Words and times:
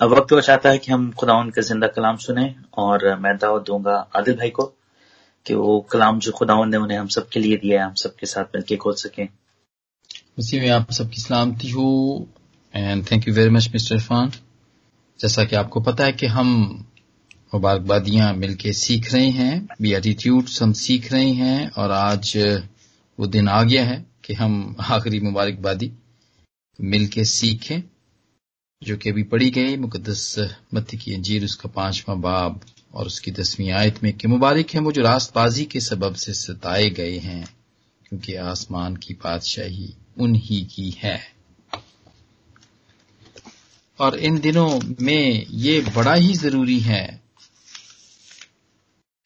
अब 0.00 0.10
वक्त 0.10 0.32
वो 0.32 0.40
चाहता 0.40 0.70
है 0.70 0.78
कि 0.78 0.92
हम 0.92 1.10
खुदा 1.12 1.34
का 1.50 1.62
ज़िंदा 1.62 1.86
कलाम 1.86 2.16
सुने 2.16 2.54
और 2.78 3.04
मैं 3.18 3.36
दावत 3.36 3.62
दूँगा 3.66 3.94
आदिल 4.16 4.34
भाई 4.36 4.50
को 4.50 4.64
कि 5.46 5.54
वो 5.54 5.78
कलाम 5.92 6.18
जो 6.18 6.32
खुदा 6.32 6.54
ने 6.64 6.76
उन्हें 6.76 6.98
हम 6.98 7.08
सबके 7.08 7.40
लिए 7.40 7.56
दिया 7.56 7.80
है, 7.80 7.86
हम 7.86 7.94
सबके 7.94 8.26
साथ 8.26 8.44
मिलकर 8.54 8.76
खोल 8.76 8.94
सकें। 8.94 9.28
उसी 10.38 10.60
में 10.60 10.68
आप 10.70 10.90
सबकी 10.90 11.20
सलामती 11.20 11.70
हो। 11.70 12.26
And 12.74 13.04
thank 13.10 13.28
you 13.28 13.34
very 13.34 13.50
much 13.50 13.68
mister 13.72 13.94
Irfan 13.94 14.32
जैसा 15.20 15.44
कि 15.44 15.56
आपको 15.56 15.80
पता 15.80 16.04
है 16.04 16.12
कि 16.12 16.26
हम 16.26 16.48
मुबारकबादियाँ 17.54 18.32
मिलके 18.34 18.72
सीख 18.72 19.12
रहे 19.14 19.28
हैं 19.30 19.56
बी 19.82 19.92
एटीट्यूड 19.94 20.48
हम 20.62 20.72
सीख 20.72 21.12
रहे 21.12 21.30
हैं 21.32 21.70
और 21.70 21.90
आज 21.92 22.36
वो 23.18 23.26
दिन 23.26 23.48
आ 23.48 23.62
गया 23.62 23.84
है 23.84 24.04
कि 24.24 24.34
हम 24.34 24.76
आखिरी 24.80 25.20
मुबारकबादी 25.20 25.92
मिलके 26.78 27.24
सीखें। 27.24 27.82
जो 28.84 28.96
कि 28.96 29.10
अभी 29.10 29.22
पढ़ी 29.22 29.50
गई 29.50 29.76
मुकदस 29.76 30.34
मत्ती 30.74 30.96
की 30.96 31.14
अंजीर, 31.14 31.44
उसका 31.44 31.68
पांचवा 31.68 32.14
बाब 32.16 32.60
और 32.94 33.06
उसकी 33.06 33.30
दसवीं 33.30 33.70
आयत 33.72 34.02
में 34.02 34.12
कि 34.12 34.28
मुबारक 34.28 34.74
है 34.74 34.80
वो 34.80 34.92
जो 34.92 35.02
रास्तबाजी 35.02 35.64
के 35.64 35.80
सबब 35.80 36.14
से 36.14 36.32
सताए 36.34 36.88
गए 36.90 37.18
हैं, 37.18 37.44
क्योंकि 38.06 38.34
आसमान 38.34 38.96
की 38.96 39.14
बादशाही 39.14 39.94
उन्हीं 40.20 40.64
की 40.66 40.90
है। 40.98 41.20
और 43.98 44.18
इन 44.18 44.38
दिनों 44.40 44.68
में 45.00 45.46
ये 45.50 45.80
बड़ा 45.96 46.14
ही 46.14 46.32
ज़रूरी 46.34 46.78
है 46.80 47.04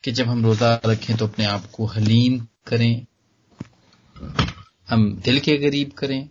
कि 0.04 0.12
जब 0.12 0.26
हम 0.26 0.44
रोजा 0.44 0.74
रखें 0.86 1.16
तो 1.16 1.26
अपने 1.26 1.44
आप 1.46 1.70
को 1.70 1.86
हलीम 1.86 2.38
करें, 2.66 3.06
हम 4.88 5.12
दिल 5.24 5.38
के 5.40 5.56
गरीब 5.58 5.92
करें, 5.92 6.28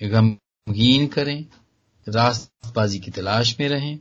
गमगीन 0.00 1.06
करें 1.06 1.44
रास्तबाजी 2.10 2.98
की 2.98 3.10
तलाश 3.10 3.60
में 3.60 3.68
रहें 3.68 3.98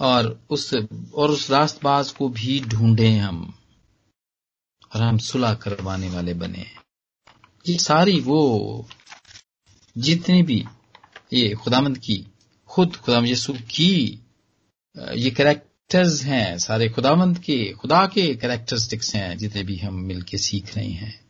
और 0.00 0.46
उस 0.50 0.74
और 1.14 1.30
उस 1.30 1.50
रास्तबाज 1.50 2.10
को 2.10 2.28
भी 2.28 2.60
ढूंढें 2.60 3.18
हम 3.18 3.54
और 4.94 5.02
हम 5.02 5.18
सुलह 5.18 5.54
करवाने 5.54 6.10
वाले 6.10 6.34
बने 6.34 6.66
ये 7.68 7.78
सारी 7.78 8.20
वो 8.20 8.88
जितनी 9.98 10.42
भी 10.42 10.64
ये 11.32 11.54
खुदामंद 11.54 11.98
की, 11.98 12.26
खुद 12.66 12.96
खुदाम 12.96 13.26
यसु 13.26 13.52
की, 13.52 14.20
ये 15.14 15.30
करेक्टर्स 15.30 16.22
हैं, 16.22 16.58
सारे 16.58 16.88
खुदामंद 16.88 17.38
के, 17.38 17.72
खुदा 17.72 18.06
के 18.06 18.34
करेक्टरिस्टिक्स 18.34 19.14
हैं, 19.14 19.38
जितने 19.38 19.62
भी 19.62 19.76
हम 19.76 19.94
मिलके 19.94 20.38
सीख 20.38 20.76
रहे 20.76 20.90
हैं। 20.90 21.27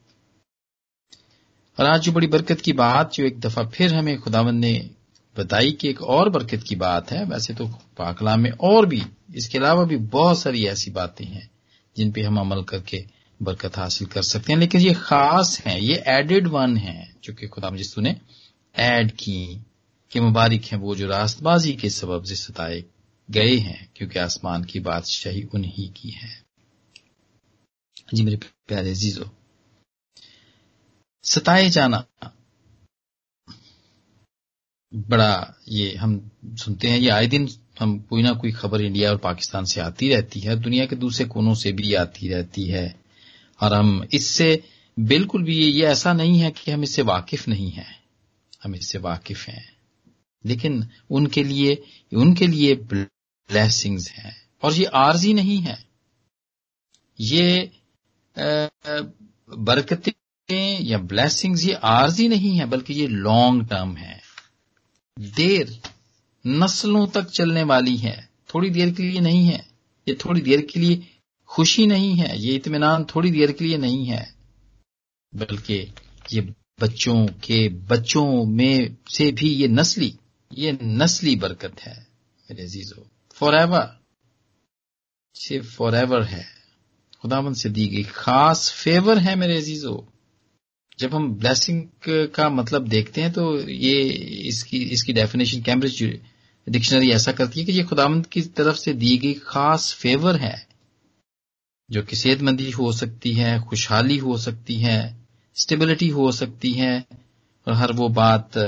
और 1.79 1.87
आज 1.87 2.01
जो 2.01 2.13
बड़ी 2.13 2.27
बरकत 2.27 2.61
की 2.61 2.73
बात, 2.73 3.15
जो 3.15 3.25
एक 3.25 3.41
दफ़ा 3.41 3.65
फिर 3.65 3.95
हमें 3.95 4.21
खुदावंद 4.21 4.61
ने 4.61 4.91
बताई 5.37 5.73
कि 5.73 5.89
एक 5.89 6.03
और 6.03 6.29
बरकत 6.29 6.63
की 6.63 6.77
बात 6.77 7.11
है, 7.11 7.25
वैसे 7.25 7.55
तो 7.55 7.67
पाकला 7.67 8.37
में 8.37 8.51
और 8.51 8.87
भी, 8.87 9.03
इसके 9.35 9.59
अलावा 9.59 9.85
भी 9.85 9.97
बहुत 9.97 10.39
सारी 10.39 10.67
ऐसी 10.67 10.91
बातें 10.91 11.25
हैं, 11.25 11.51
जिन 11.97 12.13
पे 12.13 12.23
हम 12.23 12.41
अमल 12.41 12.63
करके 12.63 13.05
बरकत 13.43 13.77
हासिल 13.77 14.09
कर 14.09 14.23
सकते 14.23 14.53
हैं। 14.53 14.61
लेकिन 14.61 14.81
ये 14.81 14.95
खास 14.95 15.61
है, 15.61 15.85
ये 15.85 16.05
एडेड 16.07 16.49
वन 16.49 16.77
है, 16.77 17.15
जो 17.25 17.35
कि 17.35 17.47
खुदा 17.47 17.71
जिसू 17.71 18.01
ने 18.01 18.17
ऐड 18.77 19.13
की, 19.13 19.61
कि 20.11 20.21
मुबारक 20.21 20.65
है 20.65 20.79
वो 20.79 20.97
जो 20.97 21.07
रास्तबाजी 21.07 21.73
के 21.73 21.91
सबब 21.91 22.25
से 22.25 22.37
सताए 22.37 22.85
गए 23.31 23.57
हैं, 23.57 23.91
क्योंकि 23.97 24.19
आसमान 24.19 24.65
की 24.65 24.81
बादशाही 24.81 25.43
उन्हीं 25.43 25.91
की 25.91 26.11
है। 26.11 26.45
जी 28.15 28.23
मेरे 28.23 28.37
प्यारे 28.37 28.95
जीजो 28.95 29.31
सताए 31.23 31.69
जाना। 31.69 32.07
बड़ा 34.95 35.55
ये 35.69 35.95
हम 35.95 36.31
सुनते 36.47 36.89
हैं, 36.89 36.99
ये 36.99 37.09
आए 37.09 37.27
दिन 37.27 37.49
हम 37.81 38.01
कोई 38.01 38.23
ना 38.23 38.33
कोई 38.33 38.53
खबर 38.53 38.81
इंडिया 38.81 39.11
और 39.11 39.19
पाकिस्तान 39.19 39.65
से 39.65 39.81
आती 39.81 40.09
रहती 40.09 40.41
है, 40.41 40.57
दुनिया 40.57 40.87
के 40.87 40.97
दूसरे 40.97 41.25
कोनों 41.25 41.55
से 41.55 41.73
भी 41.73 41.95
आती 41.95 42.29
रहती 42.29 42.65
है। 42.65 43.01
और 43.63 43.75
हम 43.75 44.09
इससे 44.13 44.65
बिल्कुल 44.99 45.43
भी 45.43 45.67
ये 45.67 45.87
ऐसा 45.87 46.13
नहीं 46.13 46.39
है 46.39 46.51
कि 46.51 46.71
हम 46.71 46.83
इससे 46.83 47.03
वाकिफ 47.03 47.49
नहीं 47.49 47.71
है। 47.71 48.03
हम 48.63 48.75
इससे 48.75 48.99
वाकिफ 48.99 49.47
हैं। 49.49 49.77
लेकिन 50.47 50.89
उनके 51.11 51.45
लिए 51.45 51.83
उनके 52.15 52.47
लिए 52.47 52.75
ब्लेसिंग्स 52.75 54.11
हैं। 54.11 54.49
और 54.63 54.73
ये 54.73 54.85
आरजी 54.85 55.35
नहीं 55.35 55.59
है। 55.59 55.89
ये 57.21 57.73
बरकतें 59.59 60.13
या 60.57 60.99
ब्लेसिंग्स 60.99 61.65
ये 61.65 61.73
आरजी 61.73 62.29
नहीं 62.29 62.57
है, 62.57 62.65
बल्कि 62.65 62.95
ये 62.95 63.07
लॉन्ग 63.07 63.69
टर्म 63.69 63.97
है। 63.97 64.21
देर 65.19 65.81
नस्लों 66.47 67.07
तक 67.07 67.25
चलने 67.25 67.63
वाली 67.63 67.97
है। 67.97 68.31
थोड़ी 68.55 68.71
देर 68.71 68.95
के 68.95 69.03
लिए 69.03 69.21
नहीं 69.21 69.47
है। 69.47 69.69
ये 70.09 70.15
थोड़ी 70.15 70.41
देर 70.41 70.61
के 70.61 70.81
लिए 70.81 71.07
खुशी 71.47 71.87
नहीं 71.87 72.15
है। 72.15 72.39
ये 72.39 72.55
इतमान 72.55 73.05
थोड़ी 73.05 73.31
देर 73.31 73.53
के 73.53 73.65
लिए 73.65 73.77
नहीं 73.77 74.07
है। 74.07 74.35
बल्कि 75.35 75.95
ये 76.33 76.41
बच्चों 76.81 77.27
के 77.27 77.69
बच्चों 77.69 78.45
में 78.45 78.97
से 79.09 79.33
भी 79.33 79.55
ये 79.55 79.69
नस्ली 79.69 80.19
ये 80.59 80.79
नस्ली 80.83 81.37
बरकत 81.37 81.81
है 81.81 82.07
मेरे 82.51 82.63
अजीजों। 82.63 83.03
फॉर 83.33 83.55
एवर 83.55 84.01
सिर्फ़ 85.35 85.77
फॉर 85.77 85.95
एवर 85.95 86.23
है। 86.23 86.47
खुदावन 87.23 87.55
से 87.55 87.69
दी 87.69 87.89
गई 87.89 88.03
खास 88.03 88.73
फेवर 88.73 89.19
है 89.19 89.37
मेरे 89.37 89.57
अजीजों। 89.57 90.18
जब 90.99 91.15
हम 91.15 91.35
ब्लेसिंग 91.35 91.87
का 92.09 92.49
मतलब 92.51 92.89
देखते 92.89 93.21
हैं 93.21 93.33
तो 93.33 93.69
ये 93.69 94.03
इसकी 94.49 94.79
इसकी 94.79 95.13
डेफिनेशन 95.13 95.63
कैम्ब्रिज 95.63 96.03
डिक्शनरी 96.67 97.11
ऐसा 97.11 97.33
करती 97.33 97.61
है 97.61 97.67
कि 97.67 97.73
ये 97.73 97.83
खुदामंद 97.83 98.27
की 98.27 98.41
तरफ़ 98.43 98.77
से 98.77 98.93
दी 98.93 99.17
गई 99.19 99.35
खास 99.35 99.93
फेवर 99.95 100.37
है, 100.37 100.67
जो 101.91 102.03
कि 102.03 102.17
सेहतमंदी 102.17 102.71
हो 102.71 102.93
सकती 102.93 103.33
है, 103.33 103.61
खुशहाली 103.61 104.17
हो 104.19 104.39
सकती 104.39 104.77
है 104.77 104.99
स्टेबिलिटी 105.57 106.09
हो 106.09 106.33
सकती 106.33 106.73
है, 106.73 107.05
और 107.67 107.75
हर 107.75 107.93
वो 107.93 108.09
बात 108.09 108.59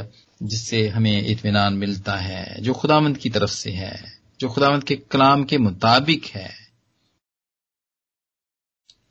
जिससे 0.43 0.89
हमें 0.89 1.27
इतमान 1.27 1.75
मिलता 1.75 2.17
है, 2.17 2.61
जो 2.61 2.73
खुदामंद 2.73 3.19
की 3.19 3.31
तरफ़ 3.31 3.51
से 3.51 3.71
है, 3.71 4.13
जो 4.41 4.49
खुदामंद 4.49 4.85
के 4.85 4.97
कलाम 4.97 5.45
के 5.45 5.59
मुताबिक 5.59 6.25
है। 6.27 6.51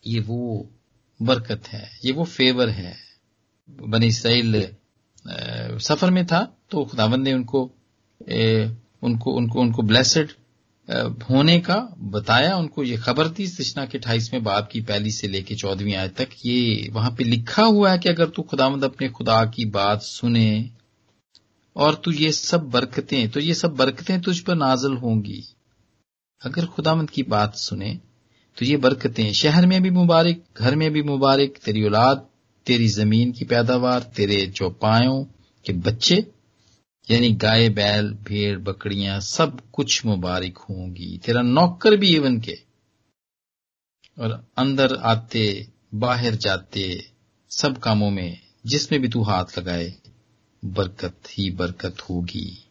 ये 0.08 0.20
वो 0.20 0.70
बरकत 1.20 1.68
है, 1.68 1.90
ये 2.06 2.12
वो 2.12 2.24
फेवर 2.24 2.70
है। 2.70 3.09
बनी 3.70 4.08
इसराइल 4.08 4.62
सफ़र 5.80 6.10
में 6.12 6.26
था 6.26 6.42
तो 6.72 6.84
खुदावंद 6.86 7.24
ने 7.24 7.34
उनको 7.34 7.64
उनको 9.04 9.32
उनको 9.32 9.60
उनको 9.62 9.82
ब्लेसड 9.84 10.32
होने 11.24 11.60
का 11.60 11.76
बताया, 12.12 12.56
उनको 12.58 12.84
ये 12.84 12.98
खबर 12.98 13.28
थी 13.30 13.48
कृष्णा 13.48 13.86
के 13.86 13.98
अठाईसवें 13.98 14.44
बाब 14.44 14.68
की 14.72 14.82
पहली 14.82 15.12
से 15.12 15.28
लेके 15.28 15.56
चौदहवीं 15.56 15.94
आय 15.96 16.08
तक, 16.10 16.30
ये 16.46 16.90
वहाँ 16.94 17.12
पे 17.18 17.24
लिखा 17.24 17.64
हुआ 17.64 17.92
है 17.92 17.98
कि 17.98 18.10
अगर 18.10 18.30
तू 18.30 18.42
खुदावंद 18.44 18.84
अपने 18.84 19.10
खुदा 19.10 19.44
की 19.46 19.66
बात 19.68 20.02
सुने, 20.02 20.70
और 21.76 21.96
तू 21.96 22.12
ये 22.12 22.32
सब 22.32 22.70
बरकतें 22.70 23.30
तो 23.30 23.40
ये 23.40 23.54
सब 23.54 23.76
बरकतें 23.76 24.20
तुझ 24.22 24.40
पर 24.40 24.56
नाजल 24.56 24.94
होंगी। 24.96 25.44
अगर 26.42 26.66
खुदावंद 26.68 27.10
की 27.10 27.24
बात 27.26 27.56
सुने 27.58 28.00
तो 28.58 28.66
ये 28.66 28.78
बरकतें, 28.78 29.32
शहर 29.34 29.66
में 29.66 29.82
भी 29.82 29.90
मुबारक, 29.92 30.44
घर 30.58 30.76
में 30.76 30.92
भी 30.92 31.04
मुबारक, 31.04 31.54
तेरी 31.66 31.84
औलाद 31.84 32.28
तेरी 32.70 32.88
ज़मीन 32.88 33.32
की 33.32 33.46
पैदावार, 33.46 34.04
तेरे 34.04 34.48
चौपायों 34.48 35.24
के 35.66 35.74
बच्चे, 35.74 36.26
यानी 37.12 37.32
गाय, 37.32 37.70
बैल, 37.70 38.12
भेड़, 38.12 38.60
बकरियाँ, 38.60 39.20
सब 39.20 39.72
कुछ 39.72 40.06
मुबारक 40.06 40.58
होंगी। 40.58 41.18
तेरा 41.26 41.42
नौकर 41.42 41.96
भी 41.96 42.16
इवन 42.16 42.40
के। 42.40 42.60
और 44.20 44.48
अंदर 44.58 44.96
आते, 44.96 45.68
बाहर 45.94 46.36
जाते, 46.36 47.12
सब 47.50 47.78
कामों 47.78 48.12
में, 48.12 48.42
जिसमें 48.66 49.02
भी 49.02 49.08
तू 49.08 49.22
हाथ 49.22 49.46
लगाए, 49.58 49.94
बरकत 50.66 51.22
ही 51.30 51.52
बरकत 51.52 52.02
होगी। 52.10 52.66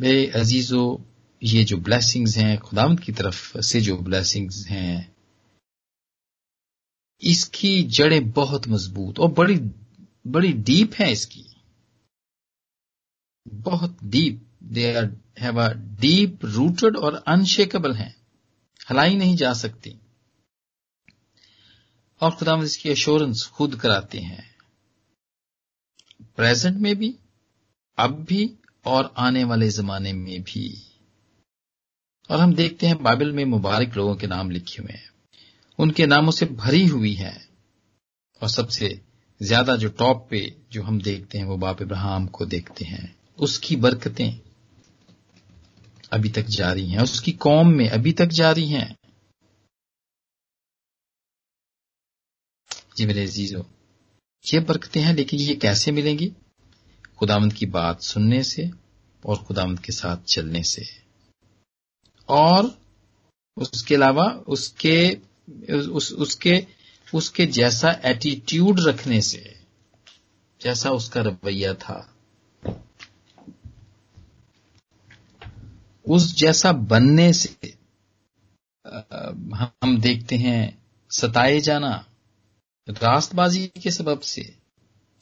मेरे 0.00 0.26
अजीजों, 0.26 1.12
ये 1.42 1.64
जो 1.64 1.76
ब्लेसिंग्स 1.76 2.36
हैं, 2.36 2.58
खुदावंत 2.58 3.00
की 3.00 3.12
तरफ़ 3.12 3.60
से 3.60 3.80
जो 3.80 3.96
ब्लेसिंग्स 3.96 4.66
हैं 4.66 5.12
इसकी 7.22 7.82
जड़ें 7.82 8.30
बहुत 8.30 8.68
मज़बूत 8.68 9.18
और 9.18 9.32
बड़ी 9.32 9.56
बड़ी 10.26 10.52
डीप 10.52 10.94
है 10.94 11.12
इसकी। 11.12 11.44
बहुत 13.48 13.98
deep 14.04 14.46
they 14.62 14.94
are 14.94 15.16
have 15.38 15.62
a 15.62 15.72
deep 15.72 16.44
rooted 16.44 16.96
और 16.96 17.14
अनशेकेबल 17.14 17.92
है। 17.92 18.16
हलाई 18.90 19.16
नहीं 19.16 19.36
जा 19.36 19.52
सकती। 19.52 19.98
और 22.20 22.30
खुदा 22.30 22.56
इसकी 22.56 22.88
एश्योरेंस 22.88 23.46
खुद 23.46 23.76
कराते 23.76 24.18
हैं। 24.18 24.56
प्रेजेंट 26.36 26.76
में 26.76 26.96
भी, 26.96 27.18
अब 27.98 28.24
भी 28.24 28.58
और 28.84 29.14
आने 29.16 29.44
वाले 29.44 29.68
जमाने 29.68 30.12
में 30.12 30.42
भी। 30.42 30.92
और 32.30 32.40
हम 32.40 32.54
देखते 32.54 32.86
हैं 32.86 33.02
बाइबल 33.02 33.32
में 33.32 33.44
मुबारक 33.44 33.96
लोगों 33.96 34.16
के 34.16 34.26
नाम 34.26 34.50
लिखे 34.50 34.82
हुए 34.82 34.92
हैं। 34.92 35.10
उनके 35.80 36.06
नामों 36.06 36.32
से 36.32 36.46
भरी 36.46 36.86
हुई 36.86 37.14
है। 37.14 37.34
और 38.42 38.48
सबसे 38.48 39.00
ज़्यादा 39.40 39.76
जो 39.76 39.88
टॉप 39.88 40.26
पे 40.30 40.40
जो 40.72 40.82
हम 40.82 41.00
देखते 41.00 41.38
हैं, 41.38 41.44
वो 41.44 41.56
बाप 41.56 41.82
इब्राहम 41.82 42.26
को 42.26 42.46
देखते 42.46 42.84
हैं। 42.84 43.16
उसकी 43.38 43.76
बरकतें 43.76 44.40
अभी 46.12 46.28
तक 46.28 46.46
जारी 46.50 46.86
हैं। 46.86 47.00
उसकी 47.00 47.32
कौम 47.32 47.68
में 47.68 47.88
अभी 47.88 48.12
तक 48.12 48.26
जारी 48.26 48.66
हैं। 48.66 48.96
जी 52.96 53.06
मेरे 53.06 53.22
अजीजों, 53.22 53.62
ये 54.44 54.60
बरकतें 54.60 55.00
हैं, 55.00 55.14
लेकिन 55.14 55.40
ये 55.40 55.54
कैसे 55.54 55.92
मिलेंगी? 55.92 56.32
खुदावंत 57.18 57.52
की 57.52 57.66
बात 57.66 58.02
सुनने 58.02 58.42
से 58.42 58.70
और 59.22 59.36
खुदावंत 59.36 59.78
के 59.78 59.92
साथ 59.92 60.24
चलने 60.24 60.62
से। 60.62 60.84
और 62.28 62.78
उसके 63.56 63.94
अलावा 63.94 64.26
उसके 64.48 64.96
उस, 65.92 66.12
उसके 66.12 66.66
उसके 67.14 67.46
जैसा 67.46 68.00
एटीट्यूड 68.04 68.80
रखने 68.80 69.20
से 69.20 69.56
जैसा 70.62 70.90
उसका 70.90 71.20
रवैया 71.20 71.74
था 71.74 72.14
उस 76.08 76.36
जैसा 76.36 76.72
बनने 76.72 77.32
से 77.32 77.74
हम 79.54 80.00
देखते 80.00 80.36
हैं 80.36 80.82
सताए 81.10 81.60
जाना 81.60 82.06
रास्तबाजी 82.88 83.66
के 83.82 83.90
सबब 83.90 84.20
से। 84.20 84.56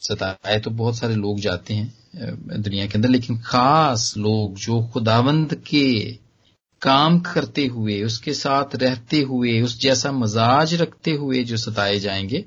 सताए 0.01 0.59
तो 0.59 0.71
बहुत 0.71 0.97
सारे 0.97 1.15
लोग 1.15 1.39
जाते 1.39 1.73
हैं 1.73 1.99
दुनिया 2.61 2.87
के 2.87 2.93
अंदर 2.93 3.09
लेकिन 3.09 3.39
खास 3.39 4.17
लोग 4.17 4.55
जो 4.55 4.83
खुदावंद 4.83 5.55
के 5.55 6.19
काम 6.81 7.19
करते 7.19 7.65
हुए, 7.65 8.03
उसके 8.03 8.33
साथ 8.33 8.75
रहते 8.75 9.21
हुए, 9.21 9.61
उस 9.61 9.79
जैसा 9.79 10.11
मजाज 10.11 10.73
रखते 10.73 11.11
हुए 11.11 11.43
जो 11.43 11.57
सताए 11.57 11.99
जाएँगे, 11.99 12.45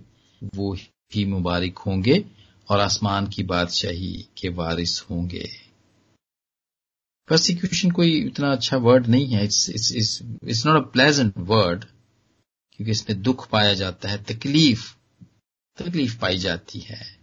वो 0.55 0.77
ही 1.15 1.25
मुबारक 1.25 1.79
होंगे 1.79 2.25
और 2.69 2.81
आसमान 2.81 3.27
की 3.27 3.43
बादशाही 3.43 4.27
के 4.39 4.49
वारिस 4.49 5.01
होंगे। 5.01 5.51
प्रोसिक्यूशन 7.27 7.91
कोई 7.91 8.27
इतना 8.27 8.53
अच्छा 8.53 8.77
वर्ड 8.77 9.07
नहीं 9.07 9.27
है। 9.27 9.45
It's 9.45 9.71
it's 9.71 10.23
it's 10.49 10.67
not 10.67 10.89
a 10.89 10.91
pleasant 10.91 11.35
word 11.39 11.85
क्योंकि 12.73 12.91
इसमें 12.91 13.23
दुख 13.23 13.49
पाया 13.49 13.75
जाता 13.75 14.09
है, 14.09 14.23
तकलीफ़ 14.23 14.95
तकलीफ़ 15.77 16.19
पाई 16.19 16.39
जाती 16.39 16.79
है। 16.79 17.19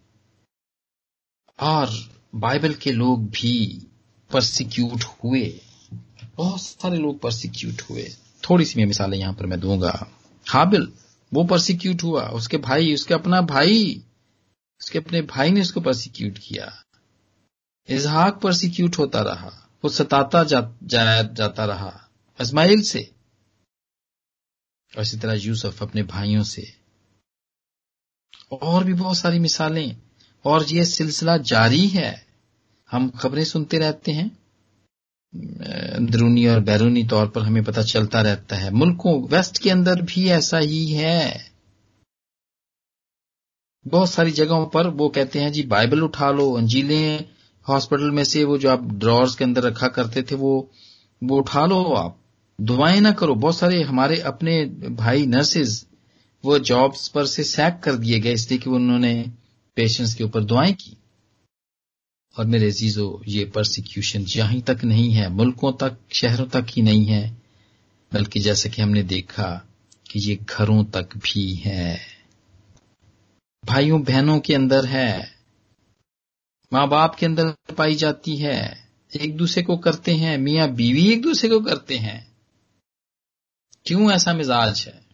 और 1.59 1.89
बाइबल 2.35 2.73
के 2.73 2.91
लोग 2.91 3.29
भी 3.29 3.87
परसिक्यूट 4.31 5.03
हुए। 5.03 5.61
बहुत 6.39 6.61
सारे 6.61 6.97
लोग 6.97 7.19
परसिक्यूट 7.19 7.81
हुए। 7.81 8.09
थोड़ी 8.49 8.65
सी 8.65 8.79
मैं 8.79 8.85
मिसालें 8.85 9.17
यहाँ 9.17 9.33
पर 9.33 9.45
मैं 9.45 9.59
दूँगा। 9.59 10.11
हाबिल 10.47 10.93
वो 11.33 11.43
परसिक्यूट 11.43 12.03
हुआ। 12.03 12.27
उसके 12.27 12.57
भाई 12.57 12.93
उसके 12.93 13.13
अपना 13.13 13.41
भाई 13.41 14.03
उसके 14.81 14.99
अपने 14.99 15.21
भाई 15.21 15.51
ने 15.51 15.61
उसको 15.61 15.81
परसिक्यूट 15.81 16.37
किया। 16.37 16.83
इजहाक 17.89 18.41
परसिक्यूट 18.41 18.97
होता 18.97 19.21
रहा। 19.21 19.69
वो 19.83 19.89
सताता 19.89 20.43
जा, 20.43 20.73
जा, 20.83 21.21
जाता 21.21 21.65
रहा। 21.65 22.09
अजमाइल 22.39 22.81
से। 22.81 23.11
और 24.97 25.01
इसी 25.01 25.17
तरह 25.17 25.33
यूसुफ 25.33 25.83
अपने 25.83 26.03
भाइयों 26.03 26.43
से। 26.43 26.77
और 28.51 28.83
भी 28.83 28.93
बहुत 28.93 29.17
सारी 29.17 29.39
मिसालें। 29.39 29.97
और 30.45 30.65
ये 30.65 30.85
सिलसिला 30.85 31.37
जारी 31.37 31.87
है। 31.87 32.27
हम 32.91 33.09
खबरें 33.09 33.43
सुनते 33.43 33.77
रहते 33.77 34.11
हैं। 34.11 34.38
अंदरूनी 35.33 36.45
और 36.47 36.59
बैरूनी 36.59 37.03
तौर 37.03 37.27
पर 37.27 37.41
हमें 37.41 37.63
पता 37.63 37.81
चलता 37.81 38.21
रहता 38.21 38.55
है। 38.55 38.71
मुल्कों 38.71 39.13
वेस्ट 39.29 39.57
के 39.57 39.69
अंदर 39.69 40.01
भी 40.01 40.29
ऐसा 40.29 40.57
ही 40.57 40.85
है। 40.87 41.51
बहुत 43.85 44.09
सारी 44.09 44.31
जगहों 44.31 44.65
पर 44.65 44.87
वो 44.87 45.09
कहते 45.09 45.39
हैं, 45.39 45.51
जी, 45.51 45.63
बाइबल 45.63 46.01
उठा 46.01 46.31
लो, 46.31 46.51
अंजीलें 46.53 47.25
हॉस्पिटल 47.65 48.11
में 48.11 48.23
से 48.23 48.43
वो 48.43 48.57
जो 48.57 48.69
आप 48.69 48.83
ड्रॉर्स 48.93 49.35
के 49.35 49.43
अंदर 49.43 49.63
रखा 49.63 49.87
करते 49.87 50.21
थे, 50.21 50.35
वो 50.35 50.71
वो 51.23 51.37
उठा 51.37 51.65
लो 51.65 51.83
आप। 51.83 52.17
दुआएँ 52.59 52.99
ना 52.99 53.11
करो। 53.11 53.35
बहुत 53.35 53.57
सारे 53.57 53.81
हमारे 53.83 54.19
अपने 54.21 54.65
भाई 54.95 55.25
नर्सेज 55.25 55.85
वो 56.43 56.59
जॉब्स 56.59 57.07
पर 57.07 57.25
से 57.25 57.43
सैक 57.43 57.79
कर 57.83 57.95
दिए 57.95 58.19
गए, 58.19 58.33
इसलिए 58.33 58.59
कि 58.59 58.69
उन्होंने 58.69 59.31
पेशेंट्स 59.75 60.13
के 60.13 60.23
ऊपर 60.23 60.43
दुआएँ 60.43 60.73
की। 60.73 60.95
और 62.37 62.45
मेरे 62.45 62.67
अजीजो, 62.67 63.23
ये 63.27 63.45
परसिक्यूशन 63.45 64.23
जहाँ 64.23 64.61
तक 64.61 64.83
नहीं 64.83 65.13
है, 65.13 65.29
मुल्कों 65.29 65.73
तक, 65.73 65.97
शहरों 66.11 66.45
तक 66.45 66.65
ही 66.69 66.81
नहीं 66.81 67.05
है, 67.05 67.37
बल्कि 68.13 68.39
जैसे 68.39 68.69
कि 68.69 68.81
हमने 68.81 69.03
देखा 69.03 69.67
कि 70.11 70.19
ये 70.19 70.35
घरों 70.35 70.83
तक 70.83 71.17
भी 71.17 71.53
है। 71.53 71.99
भाइयों, 73.65 74.03
बहनों 74.03 74.39
के 74.39 74.55
अंदर 74.55 74.85
है 74.85 75.39
माँ 76.73 76.89
बाप 76.89 77.15
के 77.15 77.25
अंदर 77.25 77.73
पाई 77.77 77.95
जाती 77.95 78.37
है, 78.37 78.89
एक 79.21 79.37
दूसरे 79.37 79.63
को 79.63 79.77
करते 79.77 80.15
हैं, 80.15 80.37
मियाँ, 80.37 80.69
बीवी 80.69 81.13
एक 81.13 81.21
दूसरे 81.21 81.49
को 81.49 81.59
करते 81.59 81.97
हैं। 81.97 82.31
क्यों 83.85 84.11
ऐसा 84.11 84.33
मिजाज 84.33 84.85
है? 84.87 85.05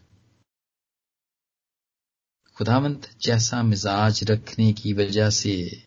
खुदावंत, 2.56 3.10
जैसा 3.22 3.64
मिजाज 3.64 4.24
रखने 4.24 4.74
की 4.74 4.94
वजह 4.94 5.30
से 5.30 5.85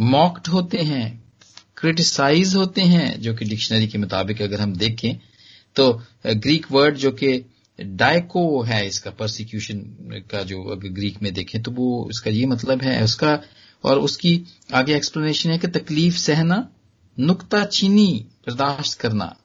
मॉक्ड 0.00 0.48
होते 0.48 0.78
हैं 0.78 1.06
क्रिटिसाइज 1.76 2.54
होते 2.54 2.82
हैं, 2.82 3.20
जो 3.20 3.34
कि 3.34 3.44
डिक्शनरी 3.44 3.88
के 3.88 3.98
मुताबिक 3.98 4.42
अगर 4.42 4.60
हम 4.60 4.74
देखें 4.76 5.18
तो 5.76 5.92
ग्रीक 6.26 6.70
वर्ड 6.72 6.96
जो 6.96 7.10
कि 7.12 7.44
डायको 7.78 8.62
है, 8.62 8.86
इसका 8.86 9.10
परसिक्यूशन 9.10 9.78
का 10.30 10.42
जो 10.42 10.62
अगर 10.64 10.88
ग्रीक 10.90 11.22
में 11.22 11.32
देखें 11.34 11.62
तो 11.62 11.70
वो 11.70 12.08
इसका 12.10 12.30
ये 12.30 12.46
मतलब 12.46 12.82
है, 12.82 13.02
उसका, 13.04 13.38
और 13.84 13.98
उसकी 13.98 14.42
आगे 14.74 14.96
एक्सप्लेनेशन 14.96 15.50
है 15.50 15.58
कि 15.58 15.68
तकलीफ़ 15.68 16.16
सहना, 16.16 16.68
नुकता 17.16 17.64
चीनी 17.66 18.26
बर्दाश्त 18.46 19.00
करना, 19.00 19.36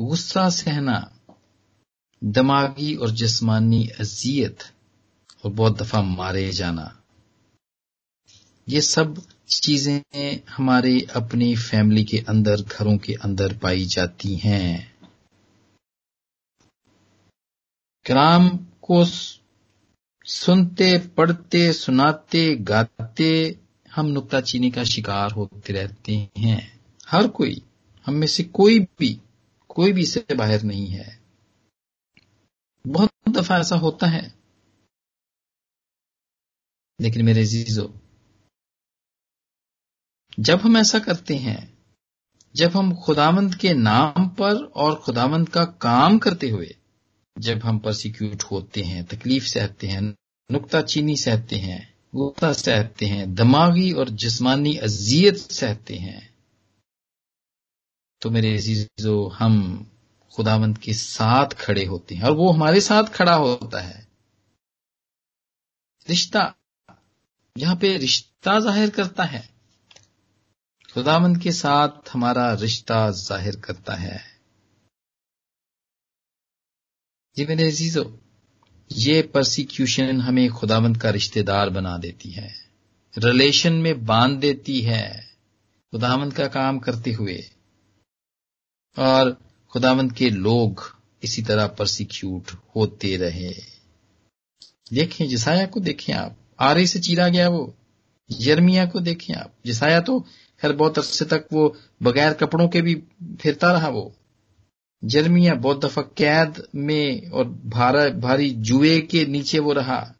गुस्सा 0.00 0.48
सहना, 0.50 0.98
दिमागी 2.22 2.94
और 2.94 3.10
जिस्मानी 3.12 3.86
अजियत, 4.00 4.58
और 5.44 5.50
बहुत 5.52 5.82
दफ़ा 5.82 6.02
मारे 6.02 6.50
जाना। 6.52 6.92
ये 8.68 8.80
सब 8.80 9.22
चीज़ें 9.58 10.40
हमारे 10.48 11.06
अपनी 11.16 11.56
फैमिली 11.56 12.04
के 12.04 12.18
अंदर, 12.18 12.62
घरों 12.62 12.98
के 12.98 13.14
अंदर 13.14 13.58
पाई 13.58 13.84
जाती 13.84 14.36
हैं। 14.36 14.96
कलाम 18.06 18.48
को 18.56 19.04
सुनते, 20.24 20.98
पढ़ते, 20.98 21.72
सुनाते, 21.72 22.56
गाते 22.56 23.60
हम 23.94 24.06
नुकता 24.06 24.40
चीनी 24.40 24.70
का 24.70 24.84
शिकार 24.84 25.30
होते 25.30 25.72
रहते 25.72 26.30
हैं। 26.38 26.80
हर 27.08 27.28
कोई, 27.28 27.62
हम 28.06 28.14
में 28.14 28.26
से 28.26 28.42
कोई 28.42 28.80
भी 28.80 29.20
कोई 29.68 29.92
भी 29.92 30.02
इससे 30.02 30.34
बाहर 30.34 30.62
नहीं 30.62 30.86
है। 30.86 31.20
बहुत 32.86 33.10
दफ़ा 33.28 33.58
ऐसा 33.58 33.76
होता 33.76 34.06
है। 34.06 34.34
लेकिन 37.00 37.24
मेरे 37.24 37.44
जीजो 37.44 37.99
जब 40.40 40.60
हम 40.60 40.76
ऐसा 40.76 40.98
करते 40.98 41.34
हैं, 41.36 41.60
जब 42.54 42.76
हम 42.76 42.94
खुदावंद 42.96 43.54
के 43.54 43.72
नाम 43.74 44.28
पर 44.28 44.62
और 44.76 44.94
खुदावंद 44.94 45.48
का 45.48 45.64
काम 45.64 46.18
करते 46.18 46.48
हुए, 46.48 46.74
जब 47.36 47.58
हम 47.58 47.78
परसिक्यूट 47.78 48.42
होते 48.42 48.82
हैं, 48.82 49.04
तकलीफ़ 49.04 49.46
सहते 49.46 49.86
हैं, 49.86 50.02
नुकता 50.50 50.80
चीनी 50.82 51.16
सहते 51.16 51.56
हैं 51.56 51.88
गुस्सा 52.14 52.52
सहते 52.52 53.06
हैं, 53.06 53.34
दिमागी 53.34 53.92
और 53.92 54.08
जिस्मानी 54.08 54.76
अजियत 54.76 55.36
सहते 55.36 55.94
हैं 55.94 56.28
तो 58.22 58.30
मेरे 58.30 58.54
अजीजो, 58.54 59.28
हम 59.28 59.86
खुदावंत 60.32 60.78
के 60.78 60.94
साथ 60.94 61.54
खड़े 61.58 61.84
होते 61.84 62.14
हैं 62.14 62.22
और 62.22 62.32
वो 62.32 62.50
हमारे 62.52 62.80
साथ 62.80 63.04
खड़ा 63.04 63.34
होता 63.34 63.80
है। 63.80 64.06
रिश्ता, 66.06 66.54
यहाँ 67.56 67.76
पे 67.76 67.96
रिश्ता 67.96 68.58
ज़ाहिर 68.60 68.90
करता 68.90 69.24
है। 69.24 69.48
खुदावंत 70.94 71.42
के 71.42 71.52
साथ 71.52 71.88
हमारा 72.12 72.54
रिश्ता 72.54 73.10
ज़ाहिर 73.10 73.56
करता 73.56 73.94
है। 73.94 74.24
जी 77.36 77.46
मेरे 77.46 77.68
अजीजो, 77.68 78.20
ये 78.92 79.22
परसिक्यूशन 79.22 80.20
हमें 80.20 80.50
खुदावंत 80.50 81.00
का 81.02 81.10
रिश्तेदार 81.10 81.70
बना 81.70 81.98
देती 81.98 82.30
है। 82.30 82.54
रिलेशन 83.18 83.72
में 83.72 84.06
बाँध 84.06 84.38
देती 84.38 84.80
है 84.80 85.26
खुदावंत 85.92 86.32
का 86.32 86.46
काम 86.46 86.78
करते 86.78 87.12
हुए। 87.12 87.44
और 88.98 89.32
खुदावंत 89.70 90.16
के 90.16 90.30
लोग 90.30 90.98
इसी 91.22 91.42
तरह 91.42 91.66
परसिक्यूट 91.66 92.50
होते 92.76 93.16
रहे। 93.16 93.54
देखें, 94.92 95.28
जिसाया 95.28 95.66
को 95.66 95.80
देखें 95.80 96.12
आप। 96.14 96.36
आरे 96.60 96.86
से 96.86 97.00
चीरा 97.00 97.28
गया 97.28 97.48
वो। 97.48 97.74
यर्मिया 98.30 98.86
को 98.86 99.00
देखें 99.00 99.34
आप। 99.34 99.54
जिसाया 99.66 100.00
तो 100.00 100.26
खैर 100.60 100.72
बहुत 100.72 100.98
अरसे 100.98 101.24
तक 101.24 101.46
वो 101.52 101.76
बगैर 102.02 102.32
कपड़ों 102.32 102.68
के 102.68 102.82
भी 102.82 102.94
फिरता 103.40 103.72
रहा 103.72 103.88
वो। 103.88 104.16
जर्मिया, 105.04 105.54
बहुत 105.54 105.84
दफ़ा 105.84 106.02
कैद 106.02 106.68
में 106.74 107.30
और 107.30 107.44
भारा, 107.66 108.08
भारी 108.08 108.50
जुए 108.50 109.00
के 109.00 109.26
नीचे 109.26 109.58
वो 109.58 109.72
रहा। 109.72 110.14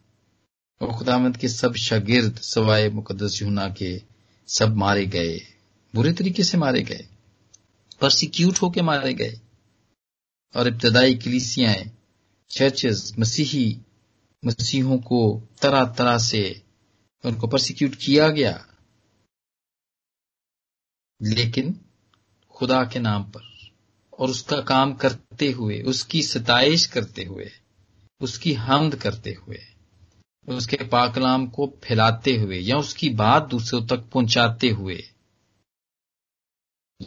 और 0.81 0.93
खुदामद 0.93 1.37
के 1.37 1.49
सब 1.49 1.75
शागिर्द, 1.75 2.37
सवाए 2.37 2.89
मुकदस 2.89 3.43
यूना 3.43 3.69
के 3.69 4.03
सब 4.49 4.77
मारे 4.77 5.07
गए। 5.07 5.41
बुरे 5.95 6.13
तरीके 6.13 6.45
से 6.45 6.59
मारे 6.59 6.83
गए। 6.83 7.09
परसिक्यूट 8.01 8.59
होके 8.63 8.83
मारे 8.83 9.15
गए। 9.15 9.41
और 10.57 10.69
इब्तदाई 10.69 11.15
कलीसियाएँ 11.15 11.91
चर्चेस 12.51 13.15
मसीही, 13.19 13.79
मसीहों 14.45 14.99
को 14.99 15.49
तरह 15.63 15.85
तरह 15.85 16.19
से 16.19 16.63
उनको 17.25 17.47
परसिक्यूट 17.47 17.95
किया 17.95 18.29
गया। 18.29 18.67
लेकिन 21.21 21.75
खुदा 22.55 22.83
के 22.85 22.99
नाम 22.99 23.23
पर 23.25 23.49
और 24.19 24.31
उसका 24.31 24.61
काम 24.61 24.93
करते 24.95 25.50
हुए, 25.50 25.81
उसकी 25.83 26.23
सताइश 26.23 26.87
करते 26.87 27.25
हुए, 27.25 27.50
उसकी 28.21 28.53
हमद 28.55 28.95
करते 28.95 29.31
हुए, 29.31 29.59
उसके 30.49 30.77
पाकलाम 30.85 31.47
को 31.47 31.67
फैलाते 31.85 32.37
हुए 32.37 32.59
या 32.59 32.77
उसकी 32.77 33.11
बात 33.11 33.49
दूसरों 33.49 33.87
तक 33.87 34.09
पहुंचाते 34.12 34.69
हुए, 34.69 35.03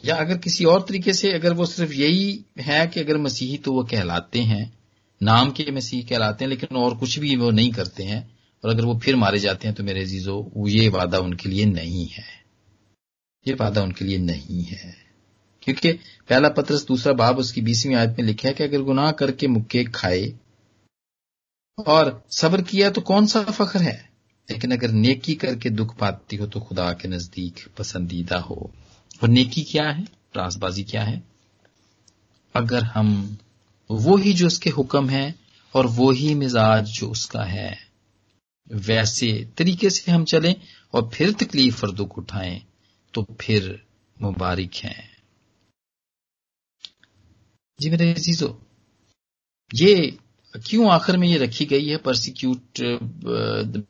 या 0.06 0.16
अगर 0.16 0.38
किसी 0.38 0.66
और 0.66 0.82
तरीके 0.82 1.14
से 1.14 1.32
अगर 1.34 1.54
वो 1.54 1.66
सिर्फ़ 1.66 1.94
यही 1.94 2.46
है 2.60 2.86
कि 2.88 3.00
अगर 3.00 3.18
मसीही 3.18 3.58
तो 3.58 3.74
वो 3.74 3.84
कहलाते 3.84 4.42
हैं, 4.42 4.74
नाम 5.22 5.52
के 5.52 5.72
मसीह 5.72 6.06
कहलाते 6.06 6.44
हैं, 6.46 6.50
लेकिन 6.50 6.78
और 6.78 6.98
कुछ 6.98 7.20
भी 7.20 7.36
वो 7.36 7.52
नहीं 7.52 7.72
करते 7.72 8.04
हैं, 8.04 8.22
और 8.64 8.72
अगर 8.72 8.86
वो 8.86 9.00
फिर 9.00 9.16
मारे 9.16 9.40
जाते 9.40 9.68
हैं 9.68 9.76
तो 9.76 9.84
मेरे 9.84 10.06
जीजो 10.06 10.68
ये 10.68 10.88
वादा 10.90 11.20
उनके 11.20 11.50
लिए 11.50 11.66
नहीं 11.66 12.08
है। 12.08 12.43
ये 13.48 13.54
वादा 13.54 13.82
उनके 13.82 14.06
लिए 14.06 14.18
नहीं 14.18 14.64
है। 14.64 14.96
क्योंकि 15.62 15.92
पहला 16.30 16.50
पत्रस 16.50 16.86
दूसरा 16.86 17.14
बाब 17.14 17.38
उसकी 17.38 17.62
बीसवीं 17.62 17.96
आयत 17.96 18.10
में 18.10 18.26
लिखा 18.26 18.48
है 18.48 18.54
कि 18.54 18.64
अगर 18.64 18.82
गुनाह 18.82 19.12
करके 19.12 19.48
मुक्के 19.48 19.84
खाए 19.84 20.34
और 21.88 22.24
सब्र 22.32 22.62
किया 22.62 22.90
तो 22.90 23.02
कौन 23.02 23.26
सा 23.26 23.44
फख्र 23.44 23.80
है? 23.80 24.10
लेकिन 24.52 24.72
अगर 24.72 24.92
नेकी 24.92 25.36
करके 25.36 25.70
दुख 25.70 25.96
पाती 25.98 26.36
हो 26.36 26.48
तो 26.48 26.60
खुदा 26.60 26.92
के 26.94 27.08
नज़दीक 27.08 27.60
पसंदीदा 27.78 28.38
हो। 28.38 28.72
और 29.24 29.30
नेकी 29.30 29.64
क्या 29.64 29.90
है? 29.90 30.04
रासबाजी 30.38 30.84
क्या 30.84 31.04
है? 31.04 31.24
अगर 32.56 32.84
हम 32.84 33.38
वो 33.92 34.18
ही 34.18 34.34
जो 34.34 34.48
उसके 34.48 34.70
हुक्म 34.70 35.10
है 35.10 35.36
और 35.74 35.88
वो 35.88 36.12
ही 36.12 36.34
मिजाज 36.36 36.86
जो 36.86 37.08
उसका 37.08 37.44
है, 37.44 37.78
वैसे 38.72 39.48
तरीके 39.58 39.90
से 39.90 40.12
हम 40.12 40.26
चलें 40.26 40.56
और 40.94 41.10
फिर 41.14 41.32
तकलीफ़ 41.32 41.86
और 41.86 41.92
दुख 41.92 42.18
उठाएँ 42.18 42.62
तो 43.14 43.26
फिर 43.42 43.80
मुबारक 44.18 44.76
हैं। 44.84 45.10
जी 47.80 47.90
मेरे 47.90 48.12
अजीजो, 48.14 48.48
ये 49.72 50.18
क्यों 50.54 50.90
आखिर 50.92 51.18
में 51.18 51.28
ये 51.28 51.38
रखी 51.38 51.66
गई 51.66 51.88
है? 51.88 51.98
Persecute 51.98 52.82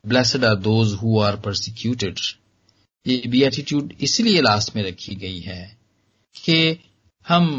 blessed 0.08 0.46
are 0.46 0.56
those 0.58 0.94
who 0.94 1.20
are 1.22 1.40
persecuted 1.42 2.20
ये 3.06 3.22
बीएटीट्यूड 3.28 3.94
इसलिए 4.02 4.42
लास्ट 4.42 4.76
में 4.76 4.84
रखी 4.84 5.16
गई 5.16 5.40
है 5.40 5.66
कि 6.36 6.80
हम 7.28 7.50